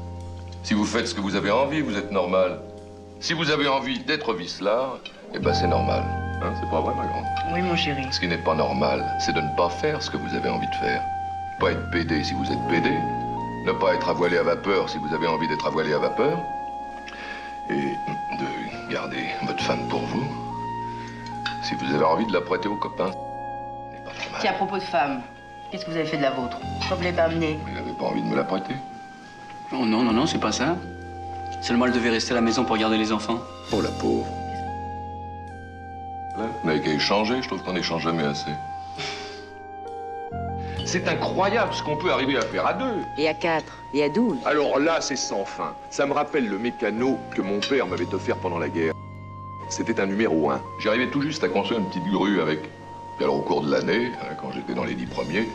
Si 0.64 0.74
vous 0.74 0.84
faites 0.84 1.06
ce 1.06 1.14
que 1.14 1.20
vous 1.20 1.36
avez 1.36 1.52
envie, 1.52 1.80
vous 1.82 1.96
êtes 1.96 2.10
normal. 2.10 2.58
Si 3.20 3.32
vous 3.32 3.50
avez 3.50 3.68
envie 3.68 4.00
d'être 4.04 4.34
vicelard, 4.34 4.98
eh 5.34 5.38
ben 5.38 5.54
c'est 5.54 5.68
normal. 5.68 6.02
Hein, 6.42 6.52
c'est 6.60 6.68
pas 6.70 6.80
vrai, 6.80 6.94
ma 6.96 7.06
grande? 7.06 7.24
Oui, 7.54 7.62
mon 7.62 7.76
chéri. 7.76 8.02
Ce 8.10 8.18
qui 8.20 8.26
n'est 8.28 8.42
pas 8.42 8.54
normal, 8.56 9.04
c'est 9.24 9.32
de 9.32 9.40
ne 9.40 9.56
pas 9.56 9.70
faire 9.70 10.02
ce 10.02 10.10
que 10.10 10.16
vous 10.16 10.34
avez 10.36 10.48
envie 10.48 10.66
de 10.66 10.74
faire. 10.74 11.02
Pas 11.60 11.70
être 11.72 11.90
pédé 11.92 12.22
si 12.24 12.34
vous 12.34 12.44
êtes 12.44 12.68
pédé. 12.68 12.94
Ne 13.64 13.72
pas 13.72 13.94
être 13.94 14.08
avoilé 14.08 14.38
à 14.38 14.42
vapeur 14.42 14.88
si 14.88 14.98
vous 14.98 15.14
avez 15.14 15.26
envie 15.26 15.48
d'être 15.48 15.66
avoilé 15.66 15.92
à 15.92 15.98
vapeur. 15.98 16.38
Et 17.70 17.94
de 18.38 18.92
garder 18.92 19.26
votre 19.46 19.62
femme 19.62 19.86
pour 19.88 20.00
vous 20.00 20.24
si 21.62 21.74
vous 21.74 21.94
avez 21.94 22.04
envie 22.04 22.26
de 22.26 22.32
la 22.32 22.40
prêter 22.40 22.68
aux 22.68 22.76
copains. 22.76 23.10
Tiens, 24.40 24.52
à 24.52 24.54
propos 24.54 24.78
de 24.78 24.82
femmes, 24.82 25.20
qu'est-ce 25.70 25.84
que 25.84 25.90
vous 25.90 25.96
avez 25.96 26.06
fait 26.06 26.16
de 26.16 26.22
la 26.22 26.30
vôtre? 26.30 26.58
Pourquoi 26.78 26.96
vous 26.96 27.02
l'avez 27.02 27.16
pas 27.16 27.24
amenée? 27.24 27.58
Vous 27.66 27.74
n'avez 27.74 27.92
pas 27.92 28.04
envie 28.06 28.22
de 28.22 28.26
me 28.26 28.36
la 28.36 28.44
prêter? 28.44 28.74
Oh 29.72 29.84
non, 29.84 30.02
non, 30.02 30.12
non, 30.12 30.26
c'est 30.26 30.38
pas 30.38 30.52
ça. 30.52 30.76
Seulement, 31.60 31.86
elle 31.86 31.92
devait 31.92 32.10
rester 32.10 32.32
à 32.32 32.36
la 32.36 32.40
maison 32.40 32.64
pour 32.64 32.78
garder 32.78 32.96
les 32.96 33.12
enfants. 33.12 33.38
Oh 33.70 33.82
la 33.82 33.90
pauvre. 33.90 34.26
Là, 36.38 36.44
n'avait 36.64 36.80
qu'à 36.80 36.92
échanger, 36.92 37.42
je 37.42 37.48
trouve 37.48 37.62
qu'on 37.62 37.74
n'échange 37.74 38.04
jamais 38.04 38.24
assez. 38.24 38.52
C'est 40.90 41.06
incroyable 41.06 41.74
ce 41.74 41.82
qu'on 41.82 41.98
peut 41.98 42.10
arriver 42.10 42.38
à 42.38 42.40
faire 42.40 42.66
à 42.66 42.72
deux. 42.72 43.02
Et 43.18 43.28
à 43.28 43.34
4, 43.34 43.62
et 43.92 44.04
à 44.04 44.08
12. 44.08 44.38
Alors 44.46 44.78
là, 44.78 45.02
c'est 45.02 45.16
sans 45.16 45.44
fin. 45.44 45.74
Ça 45.90 46.06
me 46.06 46.14
rappelle 46.14 46.48
le 46.48 46.58
mécano 46.58 47.18
que 47.36 47.42
mon 47.42 47.60
père 47.60 47.86
m'avait 47.86 48.14
offert 48.14 48.38
pendant 48.38 48.58
la 48.58 48.70
guerre. 48.70 48.94
C'était 49.68 50.00
un 50.00 50.06
numéro 50.06 50.48
1. 50.50 50.62
J'arrivais 50.78 51.08
tout 51.08 51.20
juste 51.20 51.44
à 51.44 51.48
construire 51.50 51.80
une 51.80 51.88
petite 51.88 52.06
grue 52.10 52.40
avec. 52.40 52.60
Et 53.20 53.22
alors, 53.22 53.36
au 53.36 53.42
cours 53.42 53.60
de 53.60 53.70
l'année, 53.70 54.12
hein, 54.22 54.34
quand 54.40 54.50
j'étais 54.50 54.72
dans 54.72 54.84
les 54.84 54.94
dix 54.94 55.04
premiers, 55.04 55.46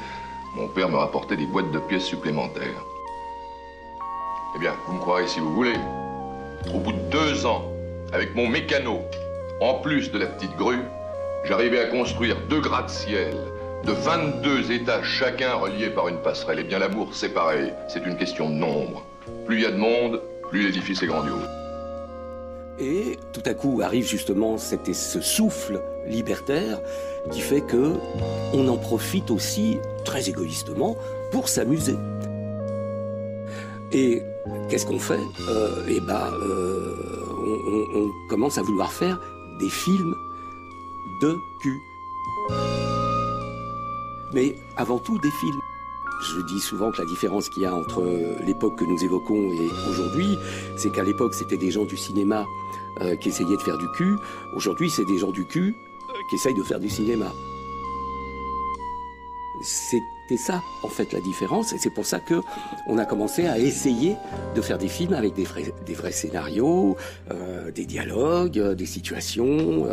mon 0.56 0.68
père 0.68 0.88
me 0.88 0.98
rapportait 0.98 1.36
des 1.36 1.48
boîtes 1.48 1.72
de 1.72 1.80
pièces 1.80 2.06
supplémentaires. 2.06 2.86
Eh 4.56 4.60
bien, 4.60 4.74
vous 4.86 4.94
me 4.94 5.00
croirez 5.00 5.28
si 5.28 5.40
vous 5.40 5.52
voulez. 5.56 5.80
Au 6.76 6.78
bout 6.78 6.92
de 6.92 7.10
deux 7.10 7.48
ans, 7.48 7.64
avec 8.14 8.36
mon 8.36 8.48
mécano, 8.48 9.00
en 9.62 9.80
plus 9.80 10.12
de 10.12 10.20
la 10.20 10.28
petite 10.28 10.56
grue, 10.58 10.84
j'arrivais 11.46 11.80
à 11.80 11.88
construire 11.88 12.38
deux 12.50 12.62
gratte-ciel 12.62 13.36
de 13.86 13.92
22 13.92 14.72
étages 14.72 15.06
chacun 15.06 15.56
reliés 15.56 15.90
par 15.90 16.08
une 16.08 16.18
passerelle. 16.18 16.60
Eh 16.62 16.64
bien, 16.64 16.80
l'amour, 16.80 17.10
c'est 17.14 17.34
pareil. 17.34 17.74
C'est 17.90 18.06
une 18.06 18.16
question 18.18 18.50
de 18.50 18.56
nombre. 18.56 19.06
Plus 19.46 19.58
il 19.58 19.64
y 19.64 19.66
a 19.66 19.72
de 19.72 19.78
monde, 19.78 20.22
plus 20.50 20.64
l'édifice 20.64 21.02
est 21.04 21.08
grandiose. 21.08 21.44
Et 22.80 23.20
tout 23.34 23.44
à 23.46 23.54
coup 23.54 23.82
arrive 23.84 24.08
justement 24.08 24.58
cet- 24.58 24.94
ce 24.94 25.22
souffle 25.22 25.82
libertaire 26.08 26.80
qui 27.32 27.40
fait 27.42 27.62
que 27.62 27.94
on 28.54 28.68
en 28.68 28.78
profite 28.78 29.30
aussi 29.32 29.78
très 30.06 30.28
égoïstement 30.30 30.98
pour 31.32 31.48
s'amuser. 31.50 31.96
Et 33.92 34.24
qu'est-ce 34.70 34.86
qu'on 34.88 35.00
fait? 35.00 35.20
Euh, 35.50 35.70
Eh 35.88 36.00
ben, 36.02 36.32
euh, 36.34 36.96
on, 37.38 38.00
on- 38.00 38.06
on 38.06 38.28
commence 38.30 38.58
à 38.58 38.64
vouloir 38.64 38.92
faire 38.92 39.20
des 39.60 39.70
films 39.70 40.16
de 41.22 41.36
cul. 41.62 41.80
Mais 44.34 44.56
avant 44.78 45.00
tout 45.00 45.20
des 45.20 45.32
films. 45.32 45.60
Je 46.22 46.42
dis 46.42 46.62
souvent 46.62 46.90
que 46.92 47.02
la 47.02 47.08
différence 47.08 47.50
qu'il 47.50 47.64
y 47.64 47.66
a 47.66 47.76
entre 47.76 48.02
l'époque 48.46 48.78
que 48.78 48.86
nous 48.86 49.04
évoquons 49.04 49.52
et 49.52 49.70
aujourd'hui, 49.90 50.38
c'est 50.78 50.90
qu'à 50.90 51.04
l'époque 51.04 51.34
c'était 51.34 51.58
des 51.58 51.70
gens 51.70 51.84
du 51.84 51.98
cinéma 51.98 52.46
euh, 53.02 53.16
qui 53.16 53.30
essayaient 53.30 53.58
de 53.58 53.62
faire 53.62 53.80
du 53.80 53.90
cul. 53.90 54.16
Aujourd'hui, 54.56 54.88
c'est 54.88 55.06
des 55.06 55.18
gens 55.18 55.32
du 55.32 55.46
cul 55.46 55.74
euh, 56.10 56.14
qui 56.30 56.36
essayent 56.36 56.54
de 56.54 56.62
faire 56.62 56.80
du 56.80 56.90
cinéma. 56.90 57.26
C'était 59.64 60.38
ça, 60.38 60.62
en 60.84 60.90
fait, 60.90 61.12
la 61.12 61.20
différence, 61.20 61.74
et 61.74 61.80
c'est 61.80 61.90
pour 61.90 62.06
ça 62.06 62.20
que 62.20 62.36
on 62.86 63.00
a 63.00 63.06
commencé 63.06 63.48
à 63.48 63.58
essayer 63.58 64.16
de 64.56 64.62
faire 64.62 64.78
des 64.78 64.90
films 64.90 65.14
avec 65.14 65.34
des 65.34 65.44
vrais, 65.94 66.12
scénarios, 66.12 66.98
euh, 67.32 67.72
des 67.72 67.86
dialogues, 67.86 68.60
des 68.60 68.86
situations, 68.86 69.88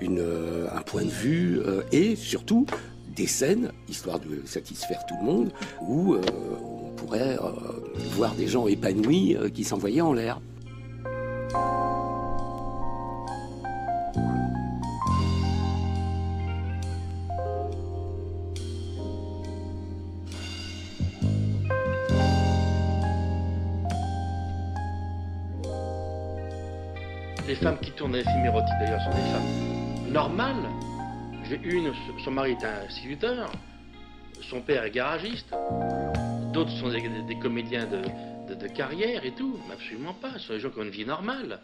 un 0.00 0.82
point 0.82 1.04
de 1.04 1.10
vue, 1.10 1.60
et 1.90 2.16
surtout 2.16 2.66
des 3.14 3.26
scènes, 3.26 3.72
histoire 3.88 4.18
de 4.18 4.42
satisfaire 4.46 5.04
tout 5.06 5.14
le 5.20 5.26
monde, 5.26 5.52
où 5.82 6.14
euh, 6.14 6.20
on 6.62 6.90
pourrait 6.96 7.38
euh, 7.38 7.50
voir 8.12 8.34
des 8.34 8.48
gens 8.48 8.66
épanouis 8.66 9.36
euh, 9.36 9.48
qui 9.48 9.64
s'envoyaient 9.64 10.00
en 10.00 10.12
l'air. 10.12 10.40
Les 27.46 27.56
femmes 27.56 27.78
qui 27.82 27.90
tournent 27.92 28.12
des 28.12 28.22
films 28.22 28.46
érotiques 28.46 28.68
d'ailleurs 28.80 29.02
sont 29.02 29.10
des 29.10 29.16
femmes 29.16 30.12
normales. 30.12 30.81
Une, 31.60 31.92
son 32.24 32.30
mari 32.30 32.52
est 32.52 32.64
un 32.64 32.86
instituteur, 32.86 33.52
son 34.40 34.62
père 34.62 34.84
est 34.84 34.90
garagiste, 34.90 35.54
d'autres 36.52 36.70
sont 36.70 36.88
des, 36.88 37.38
comédiens 37.38 37.86
de, 37.86 38.66
carrière 38.68 39.24
et 39.26 39.32
tout. 39.32 39.58
Mais 39.68 39.74
absolument 39.74 40.14
pas, 40.14 40.32
ce 40.38 40.46
sont 40.46 40.52
des 40.54 40.60
gens 40.60 40.70
qui 40.70 40.78
ont 40.78 40.84
une 40.84 40.90
vie 40.90 41.04
normale. 41.04 41.60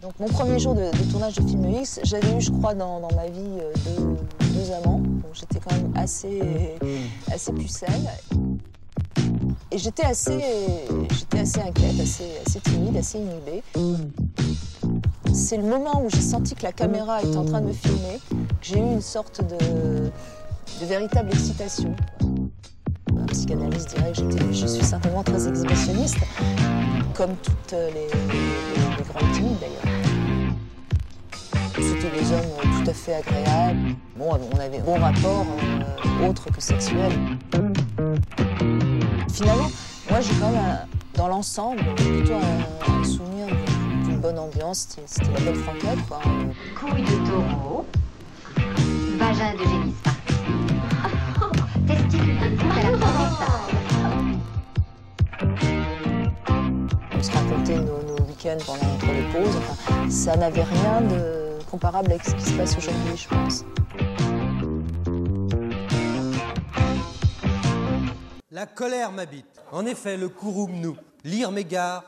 Donc 0.00 0.18
mon 0.18 0.28
premier 0.28 0.58
jour 0.58 0.74
de, 0.74 0.84
de 0.84 1.10
tournage 1.10 1.34
de 1.34 1.46
film 1.46 1.70
X, 1.74 2.00
j'avais 2.04 2.38
eu, 2.38 2.40
je 2.40 2.50
crois, 2.52 2.74
dans, 2.74 3.00
ma 3.14 3.26
vie 3.26 3.58
euh, 3.60 3.72
deux, 4.54 4.72
amants. 4.72 5.02
J'étais 5.34 5.60
quand 5.60 5.74
même 5.74 5.92
assez, 5.94 6.40
assez 7.30 7.52
pucelle. 7.52 8.08
Et 9.70 9.76
j'étais 9.76 10.04
assez, 10.04 10.42
assez 11.32 11.60
inquiète, 11.60 12.00
assez, 12.00 12.38
assez 12.46 12.60
timide, 12.60 12.96
assez 12.96 13.18
inhibée. 13.18 13.62
C'est 15.36 15.58
le 15.58 15.64
moment 15.64 16.02
où 16.02 16.08
j'ai 16.08 16.22
senti 16.22 16.54
que 16.54 16.62
la 16.62 16.72
caméra 16.72 17.22
était 17.22 17.36
en 17.36 17.44
train 17.44 17.60
de 17.60 17.66
me 17.66 17.72
filmer, 17.74 18.18
que 18.30 18.36
j'ai 18.62 18.78
eu 18.78 18.92
une 18.94 19.02
sorte 19.02 19.42
de, 19.44 20.10
véritable 20.86 21.28
excitation. 21.28 21.94
Un 23.14 23.26
psychanalyste 23.26 23.94
dirait 23.94 24.12
que 24.12 24.52
je 24.52 24.66
suis 24.66 24.82
simplement 24.82 25.22
très 25.22 25.46
exhibitionniste, 25.46 26.20
comme 27.12 27.36
toutes 27.42 27.72
les, 27.72 28.06
grandes 29.04 29.32
timides 29.34 29.58
d'ailleurs. 29.60 30.00
C'était 31.74 32.18
des 32.18 32.32
hommes 32.32 32.82
tout 32.82 32.90
à 32.90 32.94
fait 32.94 33.14
agréables. 33.16 33.94
Bon, 34.16 34.40
on 34.54 34.58
avait 34.58 34.80
bon 34.80 34.98
rapport 34.98 35.44
euh, 35.62 36.28
autre 36.30 36.50
que 36.50 36.62
sexuel. 36.62 37.12
Finalement, 39.30 39.70
moi 40.08 40.20
j'ai 40.22 40.34
quand 40.40 40.50
même, 40.50 40.78
dans 41.14 41.28
l'ensemble, 41.28 41.82
plutôt 41.94 42.32
un, 42.32 43.00
un 43.00 43.04
souvenir 43.04 43.48
bonne 44.26 44.38
ambiance. 44.40 44.88
C'était- 45.06 45.30
la 45.30 45.40
belle 45.40 45.54
franquette, 45.54 46.06
quoi. 46.08 46.20
Couille 46.74 47.02
de 47.02 47.28
taureau, 47.28 47.86
vagin 49.18 49.52
de 49.54 49.58
génisse 49.58 50.02
de 51.86 51.92
la 51.92 52.86
On 57.16 57.22
se 57.22 57.30
racontait 57.30 57.78
nos, 57.78 58.02
nos 58.02 58.24
week-ends 58.26 58.58
pendant 58.66 58.94
entre 58.94 59.06
les 59.12 59.22
pauses. 59.32 59.56
Enfin, 59.58 60.10
ça 60.10 60.36
n'avait 60.36 60.64
rien 60.64 61.02
de 61.02 61.58
comparable 61.70 62.10
avec 62.10 62.24
ce 62.24 62.34
qui 62.34 62.42
se 62.42 62.52
passe 62.54 62.76
aujourd'hui, 62.76 63.16
je 63.16 63.28
pense. 63.28 63.64
La 68.50 68.66
colère 68.66 69.12
m'habite. 69.12 69.62
En 69.70 69.86
effet, 69.86 70.16
le 70.16 70.28
couroum 70.28 70.72
nous. 70.80 70.96
Lire 71.22 71.52
m'égare, 71.52 72.02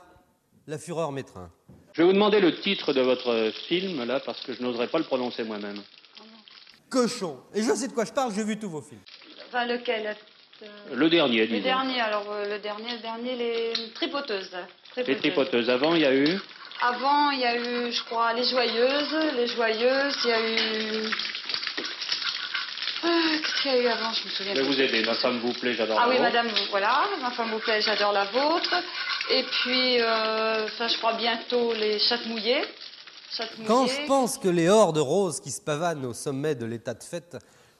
la 0.67 0.79
fureur 0.79 1.13
m'étreint. 1.13 1.51
Je 1.99 2.05
vais 2.05 2.07
vous 2.11 2.13
demander 2.15 2.39
le 2.39 2.55
titre 2.55 2.93
de 2.93 3.01
votre 3.01 3.51
film, 3.67 4.05
là, 4.05 4.21
parce 4.21 4.41
que 4.43 4.53
je 4.53 4.63
n'oserais 4.63 4.87
pas 4.87 4.99
le 4.99 5.05
prononcer 5.05 5.43
moi-même. 5.43 5.83
Cochon. 6.89 7.41
Et 7.57 7.63
je 7.65 7.73
sais 7.75 7.89
de 7.89 7.93
quoi 7.93 8.05
je 8.05 8.13
parle, 8.13 8.33
j'ai 8.33 8.45
vu 8.45 8.57
tous 8.57 8.71
vos 8.71 8.83
films. 8.83 9.01
Enfin, 9.49 9.67
lequel 9.67 10.17
euh, 10.63 10.67
Le 10.95 11.11
dernier, 11.11 11.41
Le 11.41 11.47
disons. 11.49 11.63
dernier, 11.65 12.01
alors 12.01 12.31
euh, 12.31 12.51
le 12.55 12.61
dernier, 12.61 12.93
le 12.93 12.99
dernier, 12.99 13.35
les 13.35 13.73
tripoteuses. 13.95 14.57
Les 14.97 15.17
tripoteuses. 15.17 15.69
Avant, 15.71 15.97
il 15.97 16.03
y 16.03 16.07
a 16.07 16.15
eu. 16.15 16.39
Avant, 16.81 17.33
il 17.33 17.41
y 17.41 17.45
a 17.47 17.57
eu, 17.57 17.91
je 17.93 18.05
crois, 18.05 18.33
les 18.33 18.45
joyeuses. 18.45 19.17
Les 19.35 19.49
joyeuses, 19.49 20.19
il 20.25 20.31
y 20.31 20.33
a 20.33 20.51
eu. 20.53 21.11
Ah, 23.03 23.09
Qu'est-ce 23.43 23.63
qu'il 23.63 23.73
y 23.73 23.75
a 23.75 23.79
eu 23.83 23.87
avant 23.89 24.13
Je 24.13 24.25
me 24.25 24.31
souviens 24.31 24.55
Je 24.55 24.61
vais 24.61 24.67
vous 24.69 24.81
aider. 24.81 25.03
Ma 25.05 25.15
femme 25.15 25.41
vous 25.41 25.53
plaît, 25.53 25.75
j'adore. 25.75 25.99
Ah 25.99 26.05
la 26.05 26.09
oui, 26.11 26.19
vôtre. 26.19 26.29
madame, 26.31 26.49
voilà, 26.71 27.09
ma 27.21 27.33
femme 27.33 27.51
vous 27.51 27.59
plaît, 27.59 27.81
j'adore 27.81 28.13
la 28.13 28.25
vôtre. 28.27 28.71
Et 29.31 29.43
puis, 29.43 30.01
euh, 30.01 30.69
ça, 30.79 30.88
je 30.88 30.97
crois 30.99 31.14
bientôt 31.14 31.73
les 31.75 31.99
chattes 31.99 32.27
mouillées. 32.27 32.62
Chattes 33.31 33.51
Quand 33.67 33.87
je 33.87 34.07
pense 34.07 34.38
que 34.38 34.49
les 34.49 34.69
hordes 34.69 34.99
roses 34.99 35.41
qui 35.41 35.51
se 35.51 35.61
pavanent 35.61 36.07
au 36.07 36.14
sommet 36.14 36.55
de 36.55 36.64
l'état 36.64 36.95
de 36.95 37.03
fête 37.03 37.37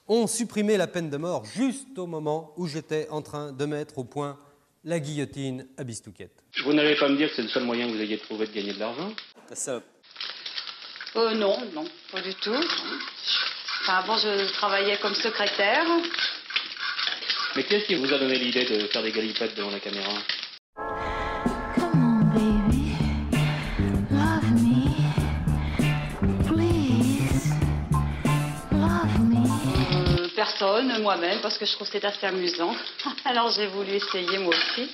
ont 0.07 0.27
supprimé 0.27 0.77
la 0.77 0.87
peine 0.87 1.09
de 1.09 1.17
mort 1.17 1.45
juste 1.45 1.97
au 1.97 2.05
moment 2.07 2.53
où 2.57 2.67
j'étais 2.67 3.07
en 3.09 3.21
train 3.21 3.51
de 3.51 3.65
mettre 3.65 3.97
au 3.97 4.03
point 4.03 4.37
la 4.83 4.99
guillotine 4.99 5.67
à 5.77 5.83
Bistouquette. 5.83 6.43
Vous 6.63 6.73
n'allez 6.73 6.95
pas 6.95 7.09
me 7.09 7.17
dire 7.17 7.29
que 7.29 7.35
c'est 7.35 7.41
le 7.41 7.49
seul 7.49 7.63
moyen 7.63 7.87
que 7.87 7.93
vous 7.93 8.01
ayez 8.01 8.17
trouvé 8.17 8.47
de 8.47 8.53
gagner 8.53 8.73
de 8.73 8.79
l'argent 8.79 9.11
Ça, 9.53 9.81
Euh, 11.15 11.33
non, 11.33 11.57
non, 11.73 11.85
pas 12.11 12.21
du 12.21 12.33
tout. 12.35 12.53
Enfin, 13.81 13.93
avant, 13.95 14.17
je 14.17 14.51
travaillais 14.53 14.97
comme 14.97 15.15
secrétaire. 15.15 15.85
Mais 17.55 17.63
qu'est-ce 17.63 17.85
qui 17.85 17.95
vous 17.95 18.13
a 18.13 18.19
donné 18.19 18.37
l'idée 18.37 18.65
de 18.65 18.87
faire 18.87 19.01
des 19.01 19.11
galipettes 19.11 19.55
devant 19.55 19.71
la 19.71 19.79
caméra? 19.79 20.11
Personne, 30.59 31.01
moi-même, 31.01 31.39
parce 31.41 31.57
que 31.57 31.65
je 31.65 31.73
trouve 31.73 31.87
que 31.89 31.97
c'est 31.99 32.05
assez 32.05 32.25
amusant. 32.25 32.73
Alors 33.25 33.49
j'ai 33.49 33.67
voulu 33.67 33.91
essayer 33.91 34.37
moi 34.39 34.53
aussi. 34.53 34.89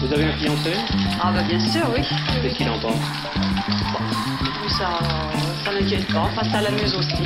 Vous 0.00 0.12
avez 0.12 0.24
un 0.24 0.36
fiancé 0.36 0.72
Ah 1.22 1.32
bah 1.32 1.42
bien 1.42 1.60
sûr, 1.60 1.86
oui. 1.94 2.02
Qu'est-ce 2.42 2.56
qu'il 2.56 2.68
en 2.68 2.78
pense? 2.78 2.94
Ça, 4.76 4.98
ça 5.64 5.72
n'inquiète 5.72 6.06
pas. 6.12 6.20
Enfin, 6.20 6.50
ça 6.50 6.60
l'amuse 6.60 6.94
aussi. 6.94 7.24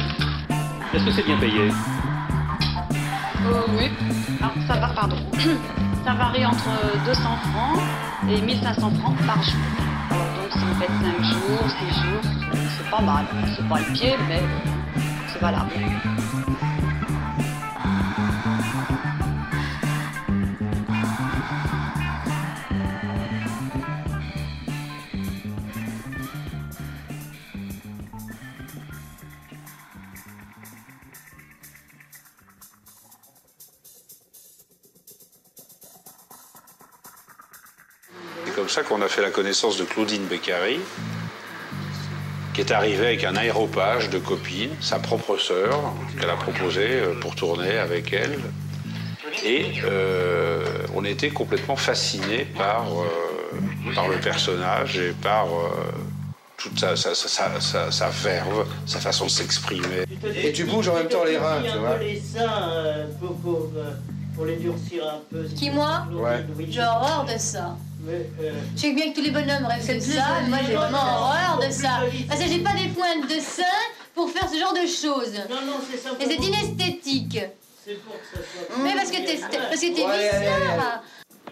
Est-ce 0.95 1.05
que 1.05 1.11
c'est 1.11 1.25
bien 1.25 1.39
payé? 1.39 1.69
Euh, 3.45 3.61
oui. 3.77 3.91
Ça 4.69 4.75
va, 4.75 4.89
pardon. 4.89 5.17
Ça 6.05 6.15
varie 6.15 6.45
entre 6.45 6.69
200 7.07 7.21
francs 7.23 7.81
et 8.29 8.41
1500 8.41 8.91
francs 8.91 9.17
par 9.25 9.41
jour. 9.41 9.92
Donc 10.53 10.61
si 10.61 10.67
vous 10.67 10.75
faites 10.75 10.91
5 10.91 11.25
jours, 11.25 11.71
6 11.71 12.01
jours, 12.03 12.21
c'est 12.77 12.91
pas 12.91 13.01
mal. 13.01 13.25
C'est 13.57 13.69
pas 13.69 13.79
le 13.79 13.93
pied, 13.93 14.15
mais 14.29 14.43
c'est 15.29 15.41
valable. 15.41 15.71
Fait 39.13 39.23
la 39.23 39.31
connaissance 39.31 39.77
de 39.77 39.85
Claudine 39.85 40.25
Beccari, 40.25 40.79
qui 42.55 42.61
est 42.63 42.71
arrivée 42.73 43.07
avec 43.07 43.25
un 43.25 43.37
aéropage 43.37 44.09
de 44.11 44.19
copine, 44.19 44.71
sa 44.81 44.99
propre 44.99 45.37
sœur, 45.39 45.79
qu'elle 46.19 46.31
a 46.31 46.37
proposé 46.37 46.87
euh, 47.01 47.15
pour 47.21 47.35
tourner 47.35 47.77
avec 47.79 48.13
elle. 48.13 48.39
Et 49.45 49.73
euh, 49.85 50.65
on 50.95 51.05
était 51.05 51.31
complètement 51.31 51.77
fascinés 51.77 52.47
par, 52.57 52.87
euh, 53.01 53.95
par 53.95 54.09
le 54.09 54.17
personnage 54.17 54.99
et 54.99 55.13
par 55.13 55.47
euh, 55.47 55.69
toute 56.57 56.79
sa, 56.79 56.97
sa, 56.97 57.15
sa, 57.15 57.61
sa- 57.61 57.91
sa 57.91 58.09
verve, 58.09 58.67
sa 58.87 58.99
façon 59.01 59.25
de 59.27 59.31
s'exprimer. 59.31 60.05
Et 60.35 60.53
tu 60.53 60.65
bouges 60.65 60.89
en 60.89 60.95
même 60.95 61.09
temps 61.09 61.25
les 61.25 61.37
reins, 61.39 61.63
tu 61.63 61.79
vois. 61.79 61.99
les 61.99 62.21
seins 62.21 63.07
pour, 63.21 63.37
pour, 63.41 63.69
pour 64.37 64.45
les 64.47 64.57
durcir 64.57 65.05
un 65.07 65.21
peu. 65.31 65.45
Qui, 65.57 65.71
moi 65.71 66.07
Ouais. 66.13 66.45
J'ai 66.69 66.81
horreur 66.83 67.25
de 67.25 67.39
ça. 67.39 67.77
Mais, 68.05 68.27
euh, 68.43 68.53
Je 68.75 68.81
sais 68.81 68.93
bien 68.93 69.11
que 69.11 69.17
tous 69.17 69.23
les 69.25 69.31
bonhommes 69.31 69.65
rêvent 69.67 69.87
de 69.87 69.93
plus 69.93 70.13
ça, 70.15 70.39
joli, 70.39 70.51
moi 70.51 70.59
j'ai 70.67 70.75
vraiment 70.75 70.99
horreur 70.99 71.61
de 71.65 71.71
ça. 71.73 72.01
Parce 72.29 72.41
que 72.41 72.49
j'ai 72.49 72.59
pas 72.59 72.73
des 72.75 72.89
pointes 72.89 73.29
de 73.29 73.41
seins 73.41 73.63
pour 74.15 74.29
faire 74.31 74.49
ce 74.49 74.59
genre 74.59 74.73
de 74.75 74.87
choses. 74.87 75.35
Non, 75.49 75.65
non, 75.67 75.79
c'est 75.89 75.99
simplement. 75.99 76.31
Et 76.31 76.37
c'est 76.37 76.45
inesthétique. 76.45 77.39
C'est 77.85 78.03
pour 78.05 78.15
que 78.15 78.27
ça 78.27 78.41
soit. 78.43 78.83
Mais 78.83 78.95
parce 78.95 79.11
que 79.11 79.17
t'es 79.19 79.39
parce 79.41 79.81
que 79.81 79.95
t'es 79.95 80.05
Ouais, 80.05 80.11
allez, 80.11 80.29
allez, 80.29 80.61
bizarre. 80.63 81.03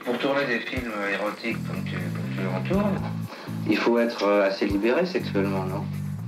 Pour 0.04 0.18
tourner 0.18 0.46
des 0.46 0.60
films 0.60 0.92
érotiques 1.12 1.66
comme 1.66 1.84
tu, 1.84 1.92
comme 1.94 2.34
tu 2.36 2.46
en 2.46 2.62
tournes, 2.68 3.00
il 3.68 3.76
faut 3.76 3.98
être 3.98 4.24
euh, 4.24 4.48
assez 4.48 4.66
libéré 4.66 5.04
sexuellement, 5.06 5.64
non? 5.64 5.84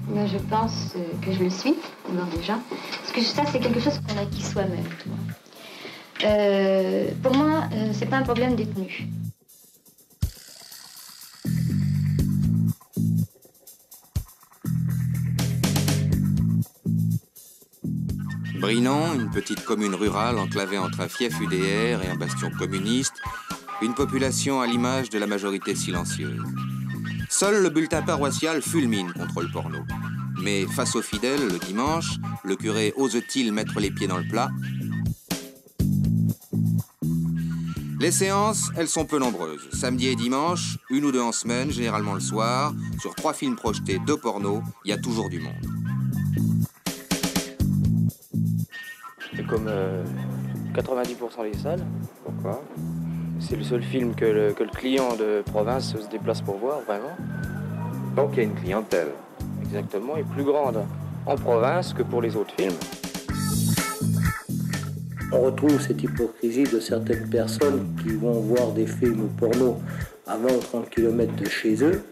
Ben, 0.08 0.26
je 0.26 0.38
pense 0.38 0.92
euh, 0.96 1.00
que 1.24 1.32
je 1.32 1.42
le 1.44 1.50
suis, 1.50 1.74
d'abord 2.08 2.26
déjà. 2.36 2.58
Parce 3.00 3.12
que 3.12 3.20
ça, 3.22 3.42
c'est 3.50 3.60
quelque 3.60 3.80
chose 3.80 3.98
qu'on 4.06 4.20
acquis 4.20 4.42
soi-même. 4.42 4.84
tu 5.02 5.08
vois. 5.08 6.28
Euh, 6.28 7.08
pour 7.22 7.34
moi, 7.34 7.64
euh, 7.72 7.90
c'est 7.92 8.06
pas 8.06 8.16
un 8.16 8.22
problème 8.22 8.54
des 8.54 8.66
tenues. 8.66 9.06
Brinon, 18.62 19.12
une 19.14 19.28
petite 19.28 19.64
commune 19.64 19.96
rurale 19.96 20.38
enclavée 20.38 20.78
entre 20.78 21.00
un 21.00 21.08
fief 21.08 21.40
UDR 21.40 22.00
et 22.00 22.08
un 22.08 22.14
bastion 22.14 22.48
communiste, 22.48 23.14
une 23.82 23.92
population 23.92 24.60
à 24.60 24.68
l'image 24.68 25.10
de 25.10 25.18
la 25.18 25.26
majorité 25.26 25.74
silencieuse. 25.74 26.40
Seul 27.28 27.60
le 27.60 27.70
bulletin 27.70 28.02
paroissial 28.02 28.62
fulmine 28.62 29.12
contre 29.14 29.42
le 29.42 29.48
porno. 29.50 29.80
Mais 30.40 30.64
face 30.66 30.94
aux 30.94 31.02
fidèles, 31.02 31.48
le 31.48 31.58
dimanche, 31.58 32.18
le 32.44 32.54
curé 32.54 32.94
ose-t-il 32.96 33.52
mettre 33.52 33.80
les 33.80 33.90
pieds 33.90 34.06
dans 34.06 34.18
le 34.18 34.28
plat? 34.28 34.48
Les 37.98 38.12
séances, 38.12 38.70
elles 38.76 38.86
sont 38.86 39.06
peu 39.06 39.18
nombreuses. 39.18 39.68
Samedi 39.72 40.06
et 40.06 40.14
dimanche, 40.14 40.78
une 40.88 41.04
ou 41.04 41.10
deux 41.10 41.20
en 41.20 41.32
semaine, 41.32 41.72
généralement 41.72 42.14
le 42.14 42.20
soir. 42.20 42.72
Sur 43.00 43.16
trois 43.16 43.32
films 43.32 43.56
projetés, 43.56 43.98
deux 44.06 44.16
pornos, 44.16 44.62
il 44.84 44.90
y 44.90 44.92
a 44.92 44.98
toujours 44.98 45.28
du 45.28 45.40
monde. 45.40 45.81
Comme 49.52 49.68
euh, 49.68 50.02
90% 50.74 51.52
des 51.52 51.58
salles. 51.58 51.84
Pourquoi? 52.24 52.62
C'est 53.38 53.56
le 53.56 53.64
seul 53.64 53.82
film 53.82 54.14
que 54.14 54.24
le, 54.24 54.52
que 54.52 54.62
le 54.62 54.70
client 54.70 55.14
de 55.14 55.42
province 55.44 55.92
se 55.92 56.08
déplace 56.08 56.40
pour 56.40 56.56
voir, 56.56 56.80
vraiment. 56.80 57.14
Donc 58.16 58.30
il 58.32 58.36
y 58.38 58.40
a 58.40 58.44
une 58.44 58.54
clientèle. 58.54 59.08
Exactement, 59.62 60.16
et 60.16 60.22
plus 60.22 60.44
grande 60.44 60.82
en 61.26 61.36
province 61.36 61.92
que 61.92 62.02
pour 62.02 62.22
les 62.22 62.34
autres 62.34 62.54
films. 62.58 62.72
On 65.32 65.40
retrouve 65.42 65.80
cette 65.80 66.02
hypocrisie 66.02 66.64
de 66.64 66.80
certaines 66.80 67.28
personnes 67.28 67.94
qui 68.02 68.14
vont 68.14 68.40
voir 68.40 68.72
des 68.72 68.86
films 68.86 69.28
porno 69.38 69.76
à 70.26 70.36
20 70.36 70.48
ou 70.48 70.60
30 70.60 70.90
km 70.90 71.34
de 71.36 71.48
chez 71.48 71.82
eux 71.82 72.02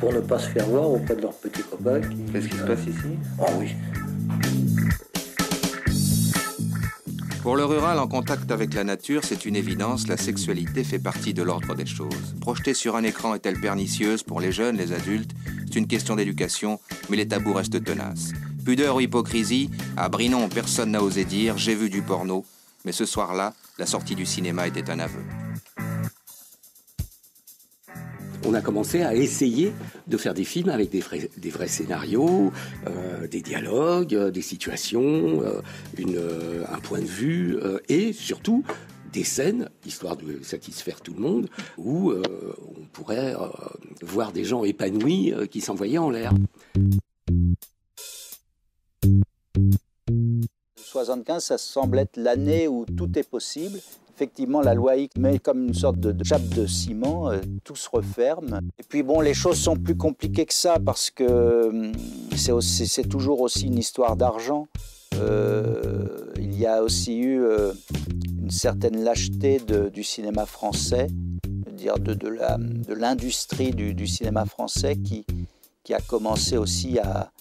pour 0.00 0.12
ne 0.12 0.20
pas 0.20 0.38
se 0.38 0.48
faire 0.48 0.66
voir 0.66 0.90
auprès 0.90 1.14
de 1.14 1.22
leurs 1.22 1.34
petits 1.34 1.62
copains. 1.62 2.00
Qu'est-ce 2.32 2.48
qui 2.48 2.56
se 2.56 2.64
passe 2.64 2.86
ici? 2.86 3.18
Oh 3.40 3.44
oui. 3.60 3.74
Pour 7.44 7.56
le 7.56 7.66
rural 7.66 7.98
en 7.98 8.08
contact 8.08 8.50
avec 8.50 8.72
la 8.72 8.84
nature, 8.84 9.20
c'est 9.22 9.44
une 9.44 9.54
évidence, 9.54 10.08
la 10.08 10.16
sexualité 10.16 10.82
fait 10.82 10.98
partie 10.98 11.34
de 11.34 11.42
l'ordre 11.42 11.74
des 11.74 11.84
choses. 11.84 12.34
Projetée 12.40 12.72
sur 12.72 12.96
un 12.96 13.02
écran 13.02 13.34
est-elle 13.34 13.60
pernicieuse 13.60 14.22
pour 14.22 14.40
les 14.40 14.50
jeunes, 14.50 14.78
les 14.78 14.92
adultes? 14.92 15.32
C'est 15.66 15.78
une 15.78 15.86
question 15.86 16.16
d'éducation, 16.16 16.80
mais 17.10 17.18
les 17.18 17.28
tabous 17.28 17.52
restent 17.52 17.84
tenaces. 17.84 18.32
Pudeur 18.64 18.96
ou 18.96 19.00
hypocrisie, 19.00 19.68
à 19.94 20.08
Brinon, 20.08 20.48
personne 20.48 20.92
n'a 20.92 21.02
osé 21.02 21.26
dire 21.26 21.58
j'ai 21.58 21.74
vu 21.74 21.90
du 21.90 22.00
porno, 22.00 22.46
mais 22.86 22.92
ce 22.92 23.04
soir-là, 23.04 23.52
la 23.78 23.84
sortie 23.84 24.14
du 24.14 24.24
cinéma 24.24 24.66
était 24.66 24.88
un 24.88 24.98
aveu. 24.98 25.20
On 28.46 28.52
a 28.52 28.60
commencé 28.60 29.02
à 29.02 29.14
essayer 29.14 29.72
de 30.06 30.16
faire 30.18 30.34
des 30.34 30.44
films 30.44 30.68
avec 30.68 30.90
des 30.90 31.00
vrais, 31.00 31.68
scénarios, 31.68 32.52
euh, 32.86 33.26
des 33.26 33.40
dialogues, 33.40 34.14
euh, 34.14 34.30
des 34.30 34.42
situations, 34.42 35.42
euh, 35.42 36.64
un 36.70 36.78
point 36.80 37.00
de 37.00 37.06
vue 37.06 37.58
et 37.88 38.12
surtout 38.12 38.64
des 39.12 39.24
scènes, 39.24 39.70
histoire 39.86 40.16
de 40.16 40.42
satisfaire 40.42 41.00
tout 41.00 41.14
le 41.14 41.20
monde, 41.20 41.48
où 41.78 42.12
on 42.12 42.84
pourrait 42.92 43.34
voir 44.02 44.32
des 44.32 44.44
gens 44.44 44.64
épanouis 44.64 45.32
qui 45.50 45.60
s'envoyaient 45.60 45.98
en 45.98 46.10
l'air. 46.10 46.32
75, 50.76 51.44
ça 51.44 51.58
semble 51.58 51.98
être 51.98 52.16
l'année 52.16 52.68
où 52.68 52.84
tout 52.84 53.18
est 53.18 53.28
possible. 53.28 53.80
Effectivement, 54.14 54.60
la 54.60 54.74
loi 54.74 54.96
X 54.96 55.16
met 55.18 55.40
comme 55.40 55.66
une 55.66 55.74
sorte 55.74 55.98
de, 55.98 56.22
chape 56.22 56.48
de 56.50 56.66
ciment, 56.68 57.30
euh, 57.30 57.40
tout 57.64 57.74
se 57.74 57.88
referme. 57.90 58.60
Et 58.78 58.84
puis 58.88 59.02
bon, 59.02 59.20
les 59.20 59.34
choses 59.34 59.58
sont 59.58 59.76
plus 59.76 59.96
compliquées 59.96 60.46
que 60.46 60.54
ça 60.54 60.78
parce 60.78 61.10
que 61.10 61.68
hum, 61.68 61.92
c'est 62.36 63.08
toujours 63.08 63.40
aussi 63.40 63.66
une 63.66 63.78
histoire 63.78 64.16
d'argent. 64.16 64.68
Euh, 65.16 66.32
il 66.36 66.56
y 66.56 66.64
a 66.64 66.84
aussi 66.84 67.18
eu 67.18 67.42
euh, 67.42 67.72
une 68.40 68.52
certaine 68.52 69.02
lâcheté 69.02 69.60
du 69.92 70.04
cinéma 70.04 70.46
français, 70.46 71.08
dire 71.72 71.98
de, 71.98 72.14
l'industrie 72.94 73.72
du, 73.72 74.06
cinéma 74.06 74.44
français 74.44 74.96
qui, 74.96 75.24
a 75.92 76.00
commencé 76.00 76.56
aussi 76.56 77.00
à, 77.00 77.32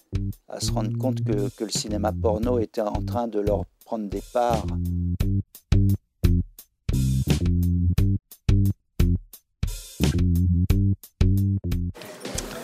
à 0.49 0.59
se 0.59 0.71
rendre 0.71 0.97
compte 0.97 1.23
que, 1.23 1.49
que 1.55 1.65
le 1.65 1.71
cinéma 1.71 2.11
porno 2.11 2.57
était 2.57 2.81
en 2.81 3.03
train 3.05 3.27
de 3.27 3.39
leur 3.39 3.65
prendre 3.85 4.09
des 4.09 4.23
parts. 4.33 4.65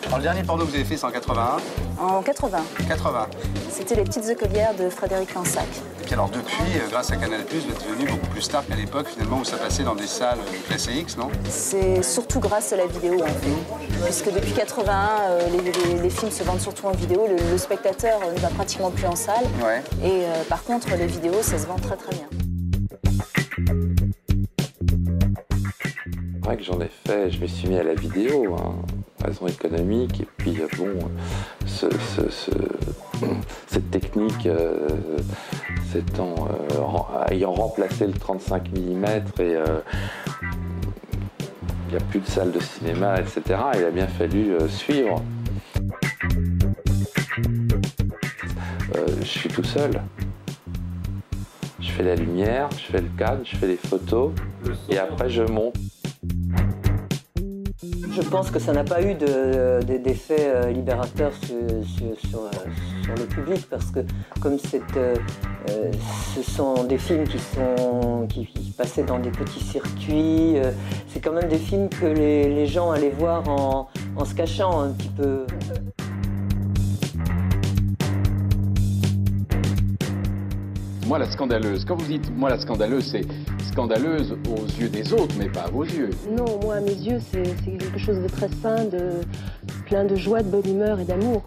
Alors, 0.10 0.18
le 0.18 0.24
dernier 0.24 0.44
porno 0.44 0.66
que 0.66 0.70
vous 0.70 0.76
avez 0.76 0.84
fait, 0.86 0.98
c'est 0.98 1.06
en 1.06 1.12
81 1.12 1.58
En 2.04 2.22
80. 2.24 2.58
80. 2.88 3.28
C'était 3.72 3.96
Les 3.96 4.04
Petites 4.04 4.28
Écolières 4.28 4.74
de 4.74 4.90
Frédéric 4.90 5.34
Lansac. 5.36 5.64
Et 6.02 6.04
puis 6.06 6.14
alors 6.14 6.30
depuis, 6.30 6.64
euh, 6.78 6.90
grâce 6.90 7.12
à 7.12 7.16
Canal+, 7.18 7.42
vous 7.48 7.58
êtes 7.58 7.88
devenu 7.88 8.10
beaucoup 8.10 8.26
plus 8.28 8.42
star 8.42 8.66
qu'à 8.66 8.76
l'époque, 8.76 9.08
finalement, 9.08 9.38
où 9.40 9.44
ça 9.46 9.58
passait 9.58 9.84
dans 9.84 9.94
des 9.96 10.08
salles 10.08 10.40
euh, 10.40 10.68
classées 10.68 10.94
X, 10.94 11.16
non? 11.18 11.30
C'est 11.48 12.02
surtout 12.02 12.40
grâce 12.40 12.74
à 12.74 12.78
la 12.78 12.88
vidéo 12.88 13.22
en 13.22 13.28
fait. 13.28 14.04
Puisque 14.06 14.34
depuis 14.34 14.54
81, 14.54 15.10
euh, 15.30 15.50
les, 15.52 15.72
les- 15.72 16.02
les 16.02 16.10
films 16.10 16.32
se 16.32 16.44
vendent 16.44 16.60
surtout 16.60 16.88
en 16.88 16.92
vidéo. 16.92 17.28
Le, 17.28 17.36
le 17.52 17.58
spectateur 17.60 18.20
euh, 18.26 18.34
ne 18.34 18.40
va 18.40 18.48
pratiquement 18.50 18.90
plus 18.90 19.06
en 19.06 19.16
salle. 19.16 19.46
Ouais. 19.64 19.84
Et 20.04 20.24
euh, 20.26 20.44
par 20.50 20.64
contre, 20.64 20.88
les 20.98 21.06
vidéos, 21.08 21.42
ça 21.44 21.60
se 21.60 21.68
vend 21.68 21.76
très 21.76 21.96
très 21.96 22.16
bien. 22.16 22.28
C'est 26.42 26.46
vrai 26.56 26.58
que 26.58 26.64
j'en 26.64 26.82
ai 26.82 26.90
fait, 27.06 27.30
je 27.30 27.40
me 27.40 27.46
suis 27.46 27.68
mis 27.68 27.78
à 27.78 27.84
la 27.84 27.94
vidéo, 27.94 28.56
hein, 28.58 28.74
raison 29.24 29.48
économique, 29.48 30.22
et 30.22 30.28
puis 30.38 30.58
euh, 30.62 30.68
bon, 30.78 30.88
ce- 31.66 31.90
ce- 31.90 32.30
ce- 32.30 33.26
cette 33.68 33.92
technique 33.92 34.46
euh, 34.46 34.88
euh, 35.96 37.26
ayant 37.32 37.52
remplacé 37.54 38.06
le 38.08 38.14
35 38.14 38.70
mm 38.72 39.06
et 39.06 39.22
euh, 39.40 39.80
il 41.88 41.92
n'y 41.92 41.98
a 41.98 42.06
plus 42.10 42.20
de 42.20 42.28
salle 42.28 42.52
de 42.52 42.60
cinéma, 42.60 43.20
etc., 43.20 43.42
il 43.76 43.84
a 43.84 43.92
bien 43.92 44.08
fallu 44.08 44.52
euh, 44.52 44.68
suivre. 44.68 45.24
Euh, 48.96 49.06
je 49.22 49.26
suis 49.26 49.50
tout 49.50 49.64
seul. 49.64 50.02
Je 51.80 51.92
fais 51.92 52.04
la 52.04 52.16
lumière, 52.16 52.70
je 52.72 52.92
fais 52.92 53.02
le 53.02 53.10
cadre, 53.18 53.42
je 53.44 53.56
fais 53.56 53.68
les 53.68 53.78
photos. 53.78 54.32
Et 54.90 54.98
après, 54.98 55.30
je 55.30 55.44
monte. 55.44 55.76
Je 58.22 58.28
pense 58.28 58.52
que 58.52 58.60
ça 58.60 58.74
n'a 58.74 58.84
pas 58.84 59.02
eu 59.02 59.14
de- 59.16 59.80
de- 59.86 59.98
d'effet 59.98 60.38
euh, 60.54 60.72
libérateur 60.72 61.32
euh, 61.52 61.82
sur 61.88 63.16
le 63.18 63.26
public 63.26 63.66
parce 63.70 63.92
que 63.92 64.02
comme 64.42 64.58
euh, 64.98 65.16
ce 66.36 66.44
sont 66.44 66.84
des 66.84 66.98
films 66.98 67.24
qui, 67.24 67.40
sont, 67.40 68.28
qui, 68.28 68.46
passaient 68.78 69.04
dans 69.04 69.20
des 69.20 69.32
petits 69.32 69.64
circuits, 69.64 70.56
c'est 71.08 71.20
quand 71.22 71.34
même 71.34 71.50
des 71.50 71.58
films 71.58 71.90
que 71.90 72.06
les, 72.06 72.54
les 72.54 72.66
gens 72.68 72.92
allaient 72.92 73.10
voir 73.18 73.48
en, 73.50 73.90
en 74.16 74.26
se 74.26 74.34
cachant 74.36 74.82
un 74.82 74.90
petit 74.92 75.10
peu. 75.10 75.46
Moi, 81.10 81.18
la 81.18 81.32
scandaleuse, 81.32 81.86
quand 81.86 81.96
vous 81.96 82.06
dites 82.06 82.30
moi 82.38 82.52
la 82.52 82.60
scandaleuse, 82.60 83.10
c'est 83.12 83.26
scandaleuse 83.72 84.38
aux 84.48 84.64
yeux 84.80 84.90
des 84.90 85.12
autres, 85.12 85.34
mais 85.40 85.50
pas 85.50 85.62
à 85.62 85.70
vos 85.72 85.84
yeux. 85.84 86.12
Non, 86.38 86.60
moi, 86.62 86.76
à 86.76 86.82
mes 86.82 86.94
yeux, 86.94 87.20
c'est 87.32 87.42
quelque 87.66 87.98
chose 87.98 88.22
de 88.22 88.28
très 88.28 88.48
sain, 88.62 88.86
de, 88.86 89.22
plein 89.88 90.06
de 90.06 90.16
joie, 90.16 90.44
de 90.44 90.50
bonne 90.52 90.70
humeur 90.70 91.00
et 91.00 91.06
d'amour. 91.06 91.42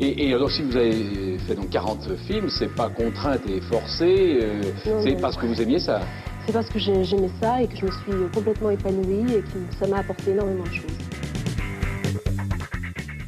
Et, 0.00 0.26
et 0.28 0.34
alors, 0.34 0.50
si 0.50 0.62
vous 0.62 0.76
avez 0.76 1.38
fait 1.46 1.54
donc 1.54 1.70
40 1.70 2.08
films, 2.26 2.48
c'est 2.50 2.74
pas 2.74 2.88
contrainte 2.88 3.42
et 3.48 3.60
forcée, 3.60 4.40
euh, 4.42 4.60
c'est 5.04 5.20
parce 5.20 5.36
que 5.36 5.46
vous 5.46 5.62
aimiez 5.62 5.78
ça. 5.78 6.00
C'est 6.46 6.52
parce 6.52 6.68
que 6.68 6.80
j'ai- 6.80 7.04
j'aimais 7.04 7.30
ça 7.40 7.62
et 7.62 7.68
que 7.68 7.76
je 7.76 7.86
me 7.86 7.90
suis 7.92 8.28
complètement 8.34 8.70
épanouie 8.70 9.34
et 9.36 9.40
que 9.42 9.76
ça 9.78 9.86
m'a 9.86 9.98
apporté 9.98 10.32
énormément 10.32 10.64
de 10.64 10.72
choses. 10.72 10.98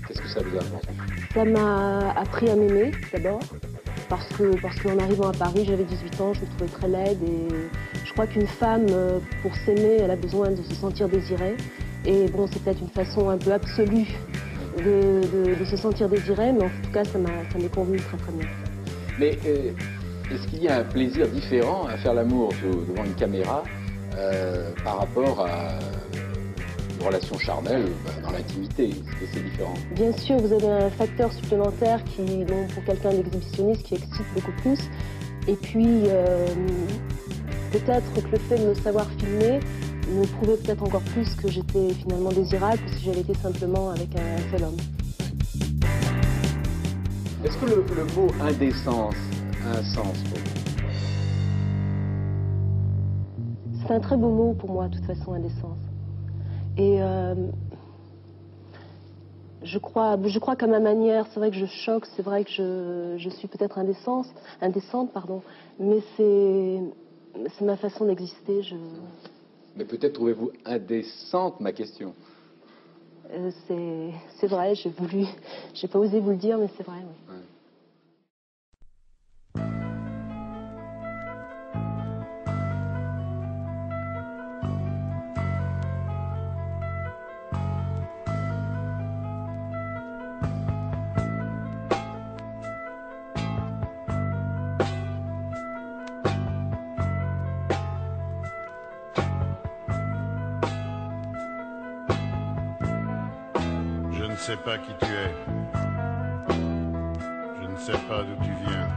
Qu'est-ce 0.09 0.21
que 0.23 0.29
ça 0.29 0.41
vous 0.41 0.57
a 0.57 0.61
apporté? 0.61 0.82
Ça 1.35 1.45
m'a 1.45 2.11
appris 2.11 2.51
à 2.51 2.57
m'aimer 2.57 2.91
d'abord, 3.13 3.41
parce 4.09 4.27
que 4.37 4.61
parce 4.61 4.79
qu'en 4.81 4.99
arrivant 4.99 5.29
à 5.31 5.33
Paris, 5.33 5.65
j'avais 5.67 5.85
18 5.85 6.21
ans, 6.21 6.35
je 6.35 6.41
me 6.41 6.47
trouvais 6.47 6.71
très 6.71 6.89
laide 6.89 7.19
et 7.23 7.49
je 8.05 8.13
crois 8.13 8.27
qu'une 8.27 8.47
femme, 8.47 8.87
euh, 8.91 9.19
pour 9.41 9.55
s'aimer, 9.57 9.99
elle 10.03 10.11
a 10.11 10.17
besoin 10.17 10.51
de 10.51 10.63
se 10.63 10.75
sentir 10.75 11.09
désirée. 11.09 11.57
Et 12.05 12.27
bon, 12.29 12.47
c'est 12.53 12.63
peut-être 12.63 12.81
une 12.81 12.91
façon 12.91 13.31
un 13.31 13.39
peu 13.39 13.53
absolue 13.53 14.07
de, 14.85 15.65
se 15.65 15.77
sentir 15.77 16.09
désirée, 16.09 16.53
mais 16.53 16.65
en 16.65 16.69
tout 16.69 16.91
cas, 16.93 17.05
ça 17.05 17.19
m'est 17.19 17.75
convenu 17.75 17.99
très 17.99 18.17
très 18.19 18.33
bien. 18.33 18.49
Mais 19.19 19.39
euh, 19.47 19.71
est-ce 20.31 20.47
qu'il 20.49 20.63
y 20.65 20.69
a 20.69 20.79
un 20.79 20.85
plaisir 20.85 21.29
différent 21.29 21.87
à 21.87 21.97
faire 21.97 22.13
l'amour 22.13 22.53
de- 22.63 22.93
devant 22.93 23.05
une 23.05 23.15
caméra 23.15 23.63
euh, 24.19 24.71
par 24.85 24.99
rapport 24.99 25.47
à 25.47 25.79
relation 27.03 27.39
charnelle 27.39 27.87
bah, 28.05 28.13
dans 28.23 28.31
l'intimité 28.31 28.91
c'est 29.33 29.43
différent 29.45 29.75
Bien 29.95 30.13
sûr, 30.13 30.37
vous 30.39 30.53
avez 30.53 30.69
un 30.69 30.91
facteur 30.91 31.33
supplémentaire 31.33 32.03
qui, 32.05 32.45
bon, 32.45 32.67
pour 32.75 32.85
quelqu'un 32.85 33.11
d'exhibitionniste, 33.11 33.83
qui 33.83 33.95
excite 33.95 34.27
beaucoup 34.35 34.53
plus. 34.63 34.79
Et 35.49 35.55
puis, 35.55 36.05
euh, 36.07 36.47
peut-être 37.73 38.13
que 38.15 38.29
le 38.31 38.39
fait 38.39 38.59
de 38.59 38.69
me 38.69 38.75
savoir 38.75 39.07
filmer 39.19 39.61
me 40.09 40.27
prouvait 40.39 40.57
peut-être 40.57 40.83
encore 40.83 41.03
plus 41.03 41.35
que 41.35 41.49
j'étais 41.49 41.95
finalement 41.95 42.31
désirable 42.31 42.79
que 42.79 42.91
si 42.97 43.05
j'avais 43.05 43.21
été 43.21 43.35
simplement 43.35 43.91
avec 43.91 44.09
un 44.17 44.51
seul 44.51 44.65
homme. 44.65 44.77
Est-ce 47.45 47.57
que 47.59 47.67
le, 47.67 47.85
le 47.97 48.05
mot 48.15 48.29
indécence 48.41 49.17
a 49.67 49.79
un 49.79 49.83
sens 49.83 50.19
pour 50.29 50.39
vous? 50.39 50.63
C'est 53.87 53.95
un 53.95 54.01
très 54.01 54.17
beau 54.17 54.31
mot 54.31 54.55
pour 54.55 54.71
moi, 54.71 54.89
de 54.89 54.97
toute 54.97 55.07
façon, 55.07 55.33
indécence. 55.35 55.82
Et 56.77 57.03
euh, 57.03 57.35
je 59.63 59.79
crois, 59.79 60.19
je 60.25 60.39
crois 60.39 60.57
qu'à 60.57 60.67
ma 60.67 60.81
manière, 60.81 61.27
c'est 61.29 61.41
vrai 61.41 61.51
que 61.51 61.57
je 61.57 61.67
choque, 61.67 62.07
c'est 62.17 62.23
vrai 62.23 62.45
que 62.45 62.51
je, 62.51 63.15
je 63.19 63.31
suis 63.31 63.49
peut-être 63.49 63.79
indécente, 63.79 64.27
indécente, 64.61 65.13
pardon, 65.13 65.43
mais 65.79 66.01
c'est, 66.17 66.81
ma 67.65 67.77
façon 67.77 68.07
d'exister. 68.07 68.63
Je, 68.63 68.75
Mais 69.77 69.85
peut-être 69.85 70.15
trouvez-vous 70.15 70.51
indécente 70.65 71.61
ma 71.61 71.73
question. 71.73 72.15
euh, 73.31 73.51
c'est, 74.41 74.47
vrai, 74.47 74.75
j'ai 74.75 74.91
voulu, 74.91 75.27
j'ai 75.75 75.89
pas 75.89 75.99
osé 75.99 76.21
vous 76.21 76.31
le 76.31 76.37
dire, 76.37 76.59
mais 76.59 76.69
c'est 76.77 76.85
vrai. 76.85 76.99
oui. 77.29 77.37
Pas 104.65 104.79
qui 104.79 104.93
tu 105.01 105.07
es. 105.07 105.35
Je 107.61 107.67
ne 107.69 107.77
sais 107.77 107.99
pas 108.09 108.23
d'où 108.23 108.37
tu 108.45 108.53
viens. 108.65 108.89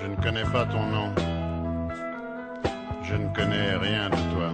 Je 0.00 0.06
ne 0.06 0.16
connais 0.16 0.44
pas 0.44 0.64
ton 0.66 0.82
nom. 0.86 1.12
Je 3.02 3.14
ne 3.14 3.28
connais 3.28 3.76
rien 3.76 4.10
de 4.10 4.16
toi. 4.34 4.50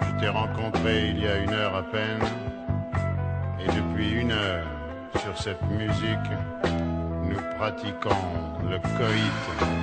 Je 0.00 0.20
t'ai 0.20 0.28
rencontré 0.28 1.10
il 1.10 1.20
y 1.20 1.28
a 1.28 1.36
une 1.38 1.52
heure 1.52 1.76
à 1.76 1.82
peine. 1.82 2.24
Et 3.60 3.66
depuis 3.66 4.10
une 4.10 4.32
heure, 4.32 4.66
sur 5.20 5.38
cette 5.38 5.62
musique, 5.70 6.30
nous 7.28 7.40
pratiquons 7.56 8.26
le 8.68 8.78
coït. 8.78 9.74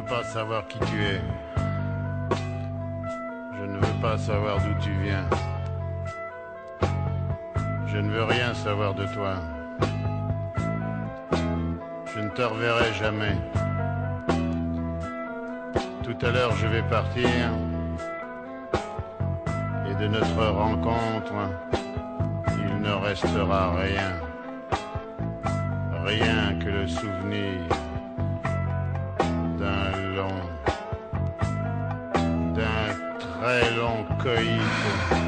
Veux 0.00 0.06
pas 0.06 0.24
savoir 0.24 0.66
qui 0.66 0.78
tu 0.78 1.02
es. 1.04 1.20
Je 3.58 3.64
ne 3.64 3.76
veux 3.76 4.00
pas 4.00 4.16
savoir 4.16 4.58
d'où 4.58 4.74
tu 4.80 4.92
viens. 5.02 5.28
Je 7.86 7.98
ne 7.98 8.10
veux 8.10 8.24
rien 8.24 8.54
savoir 8.54 8.94
de 8.94 9.04
toi. 9.06 9.34
Je 12.14 12.20
ne 12.20 12.28
te 12.30 12.42
reverrai 12.42 12.92
jamais. 12.94 13.36
Tout 16.02 16.26
à 16.26 16.30
l'heure, 16.30 16.56
je 16.56 16.66
vais 16.66 16.82
partir. 16.82 17.28
Et 19.88 19.94
de 20.02 20.08
notre 20.08 20.46
rencontre, 20.46 21.34
il 22.58 22.80
ne 22.80 22.92
restera 22.92 23.74
rien. 23.74 24.12
Rien 26.04 26.58
que 26.58 26.68
le 26.68 26.88
souvenir 26.88 27.60
d'un 34.24 34.40
long, 34.40 35.19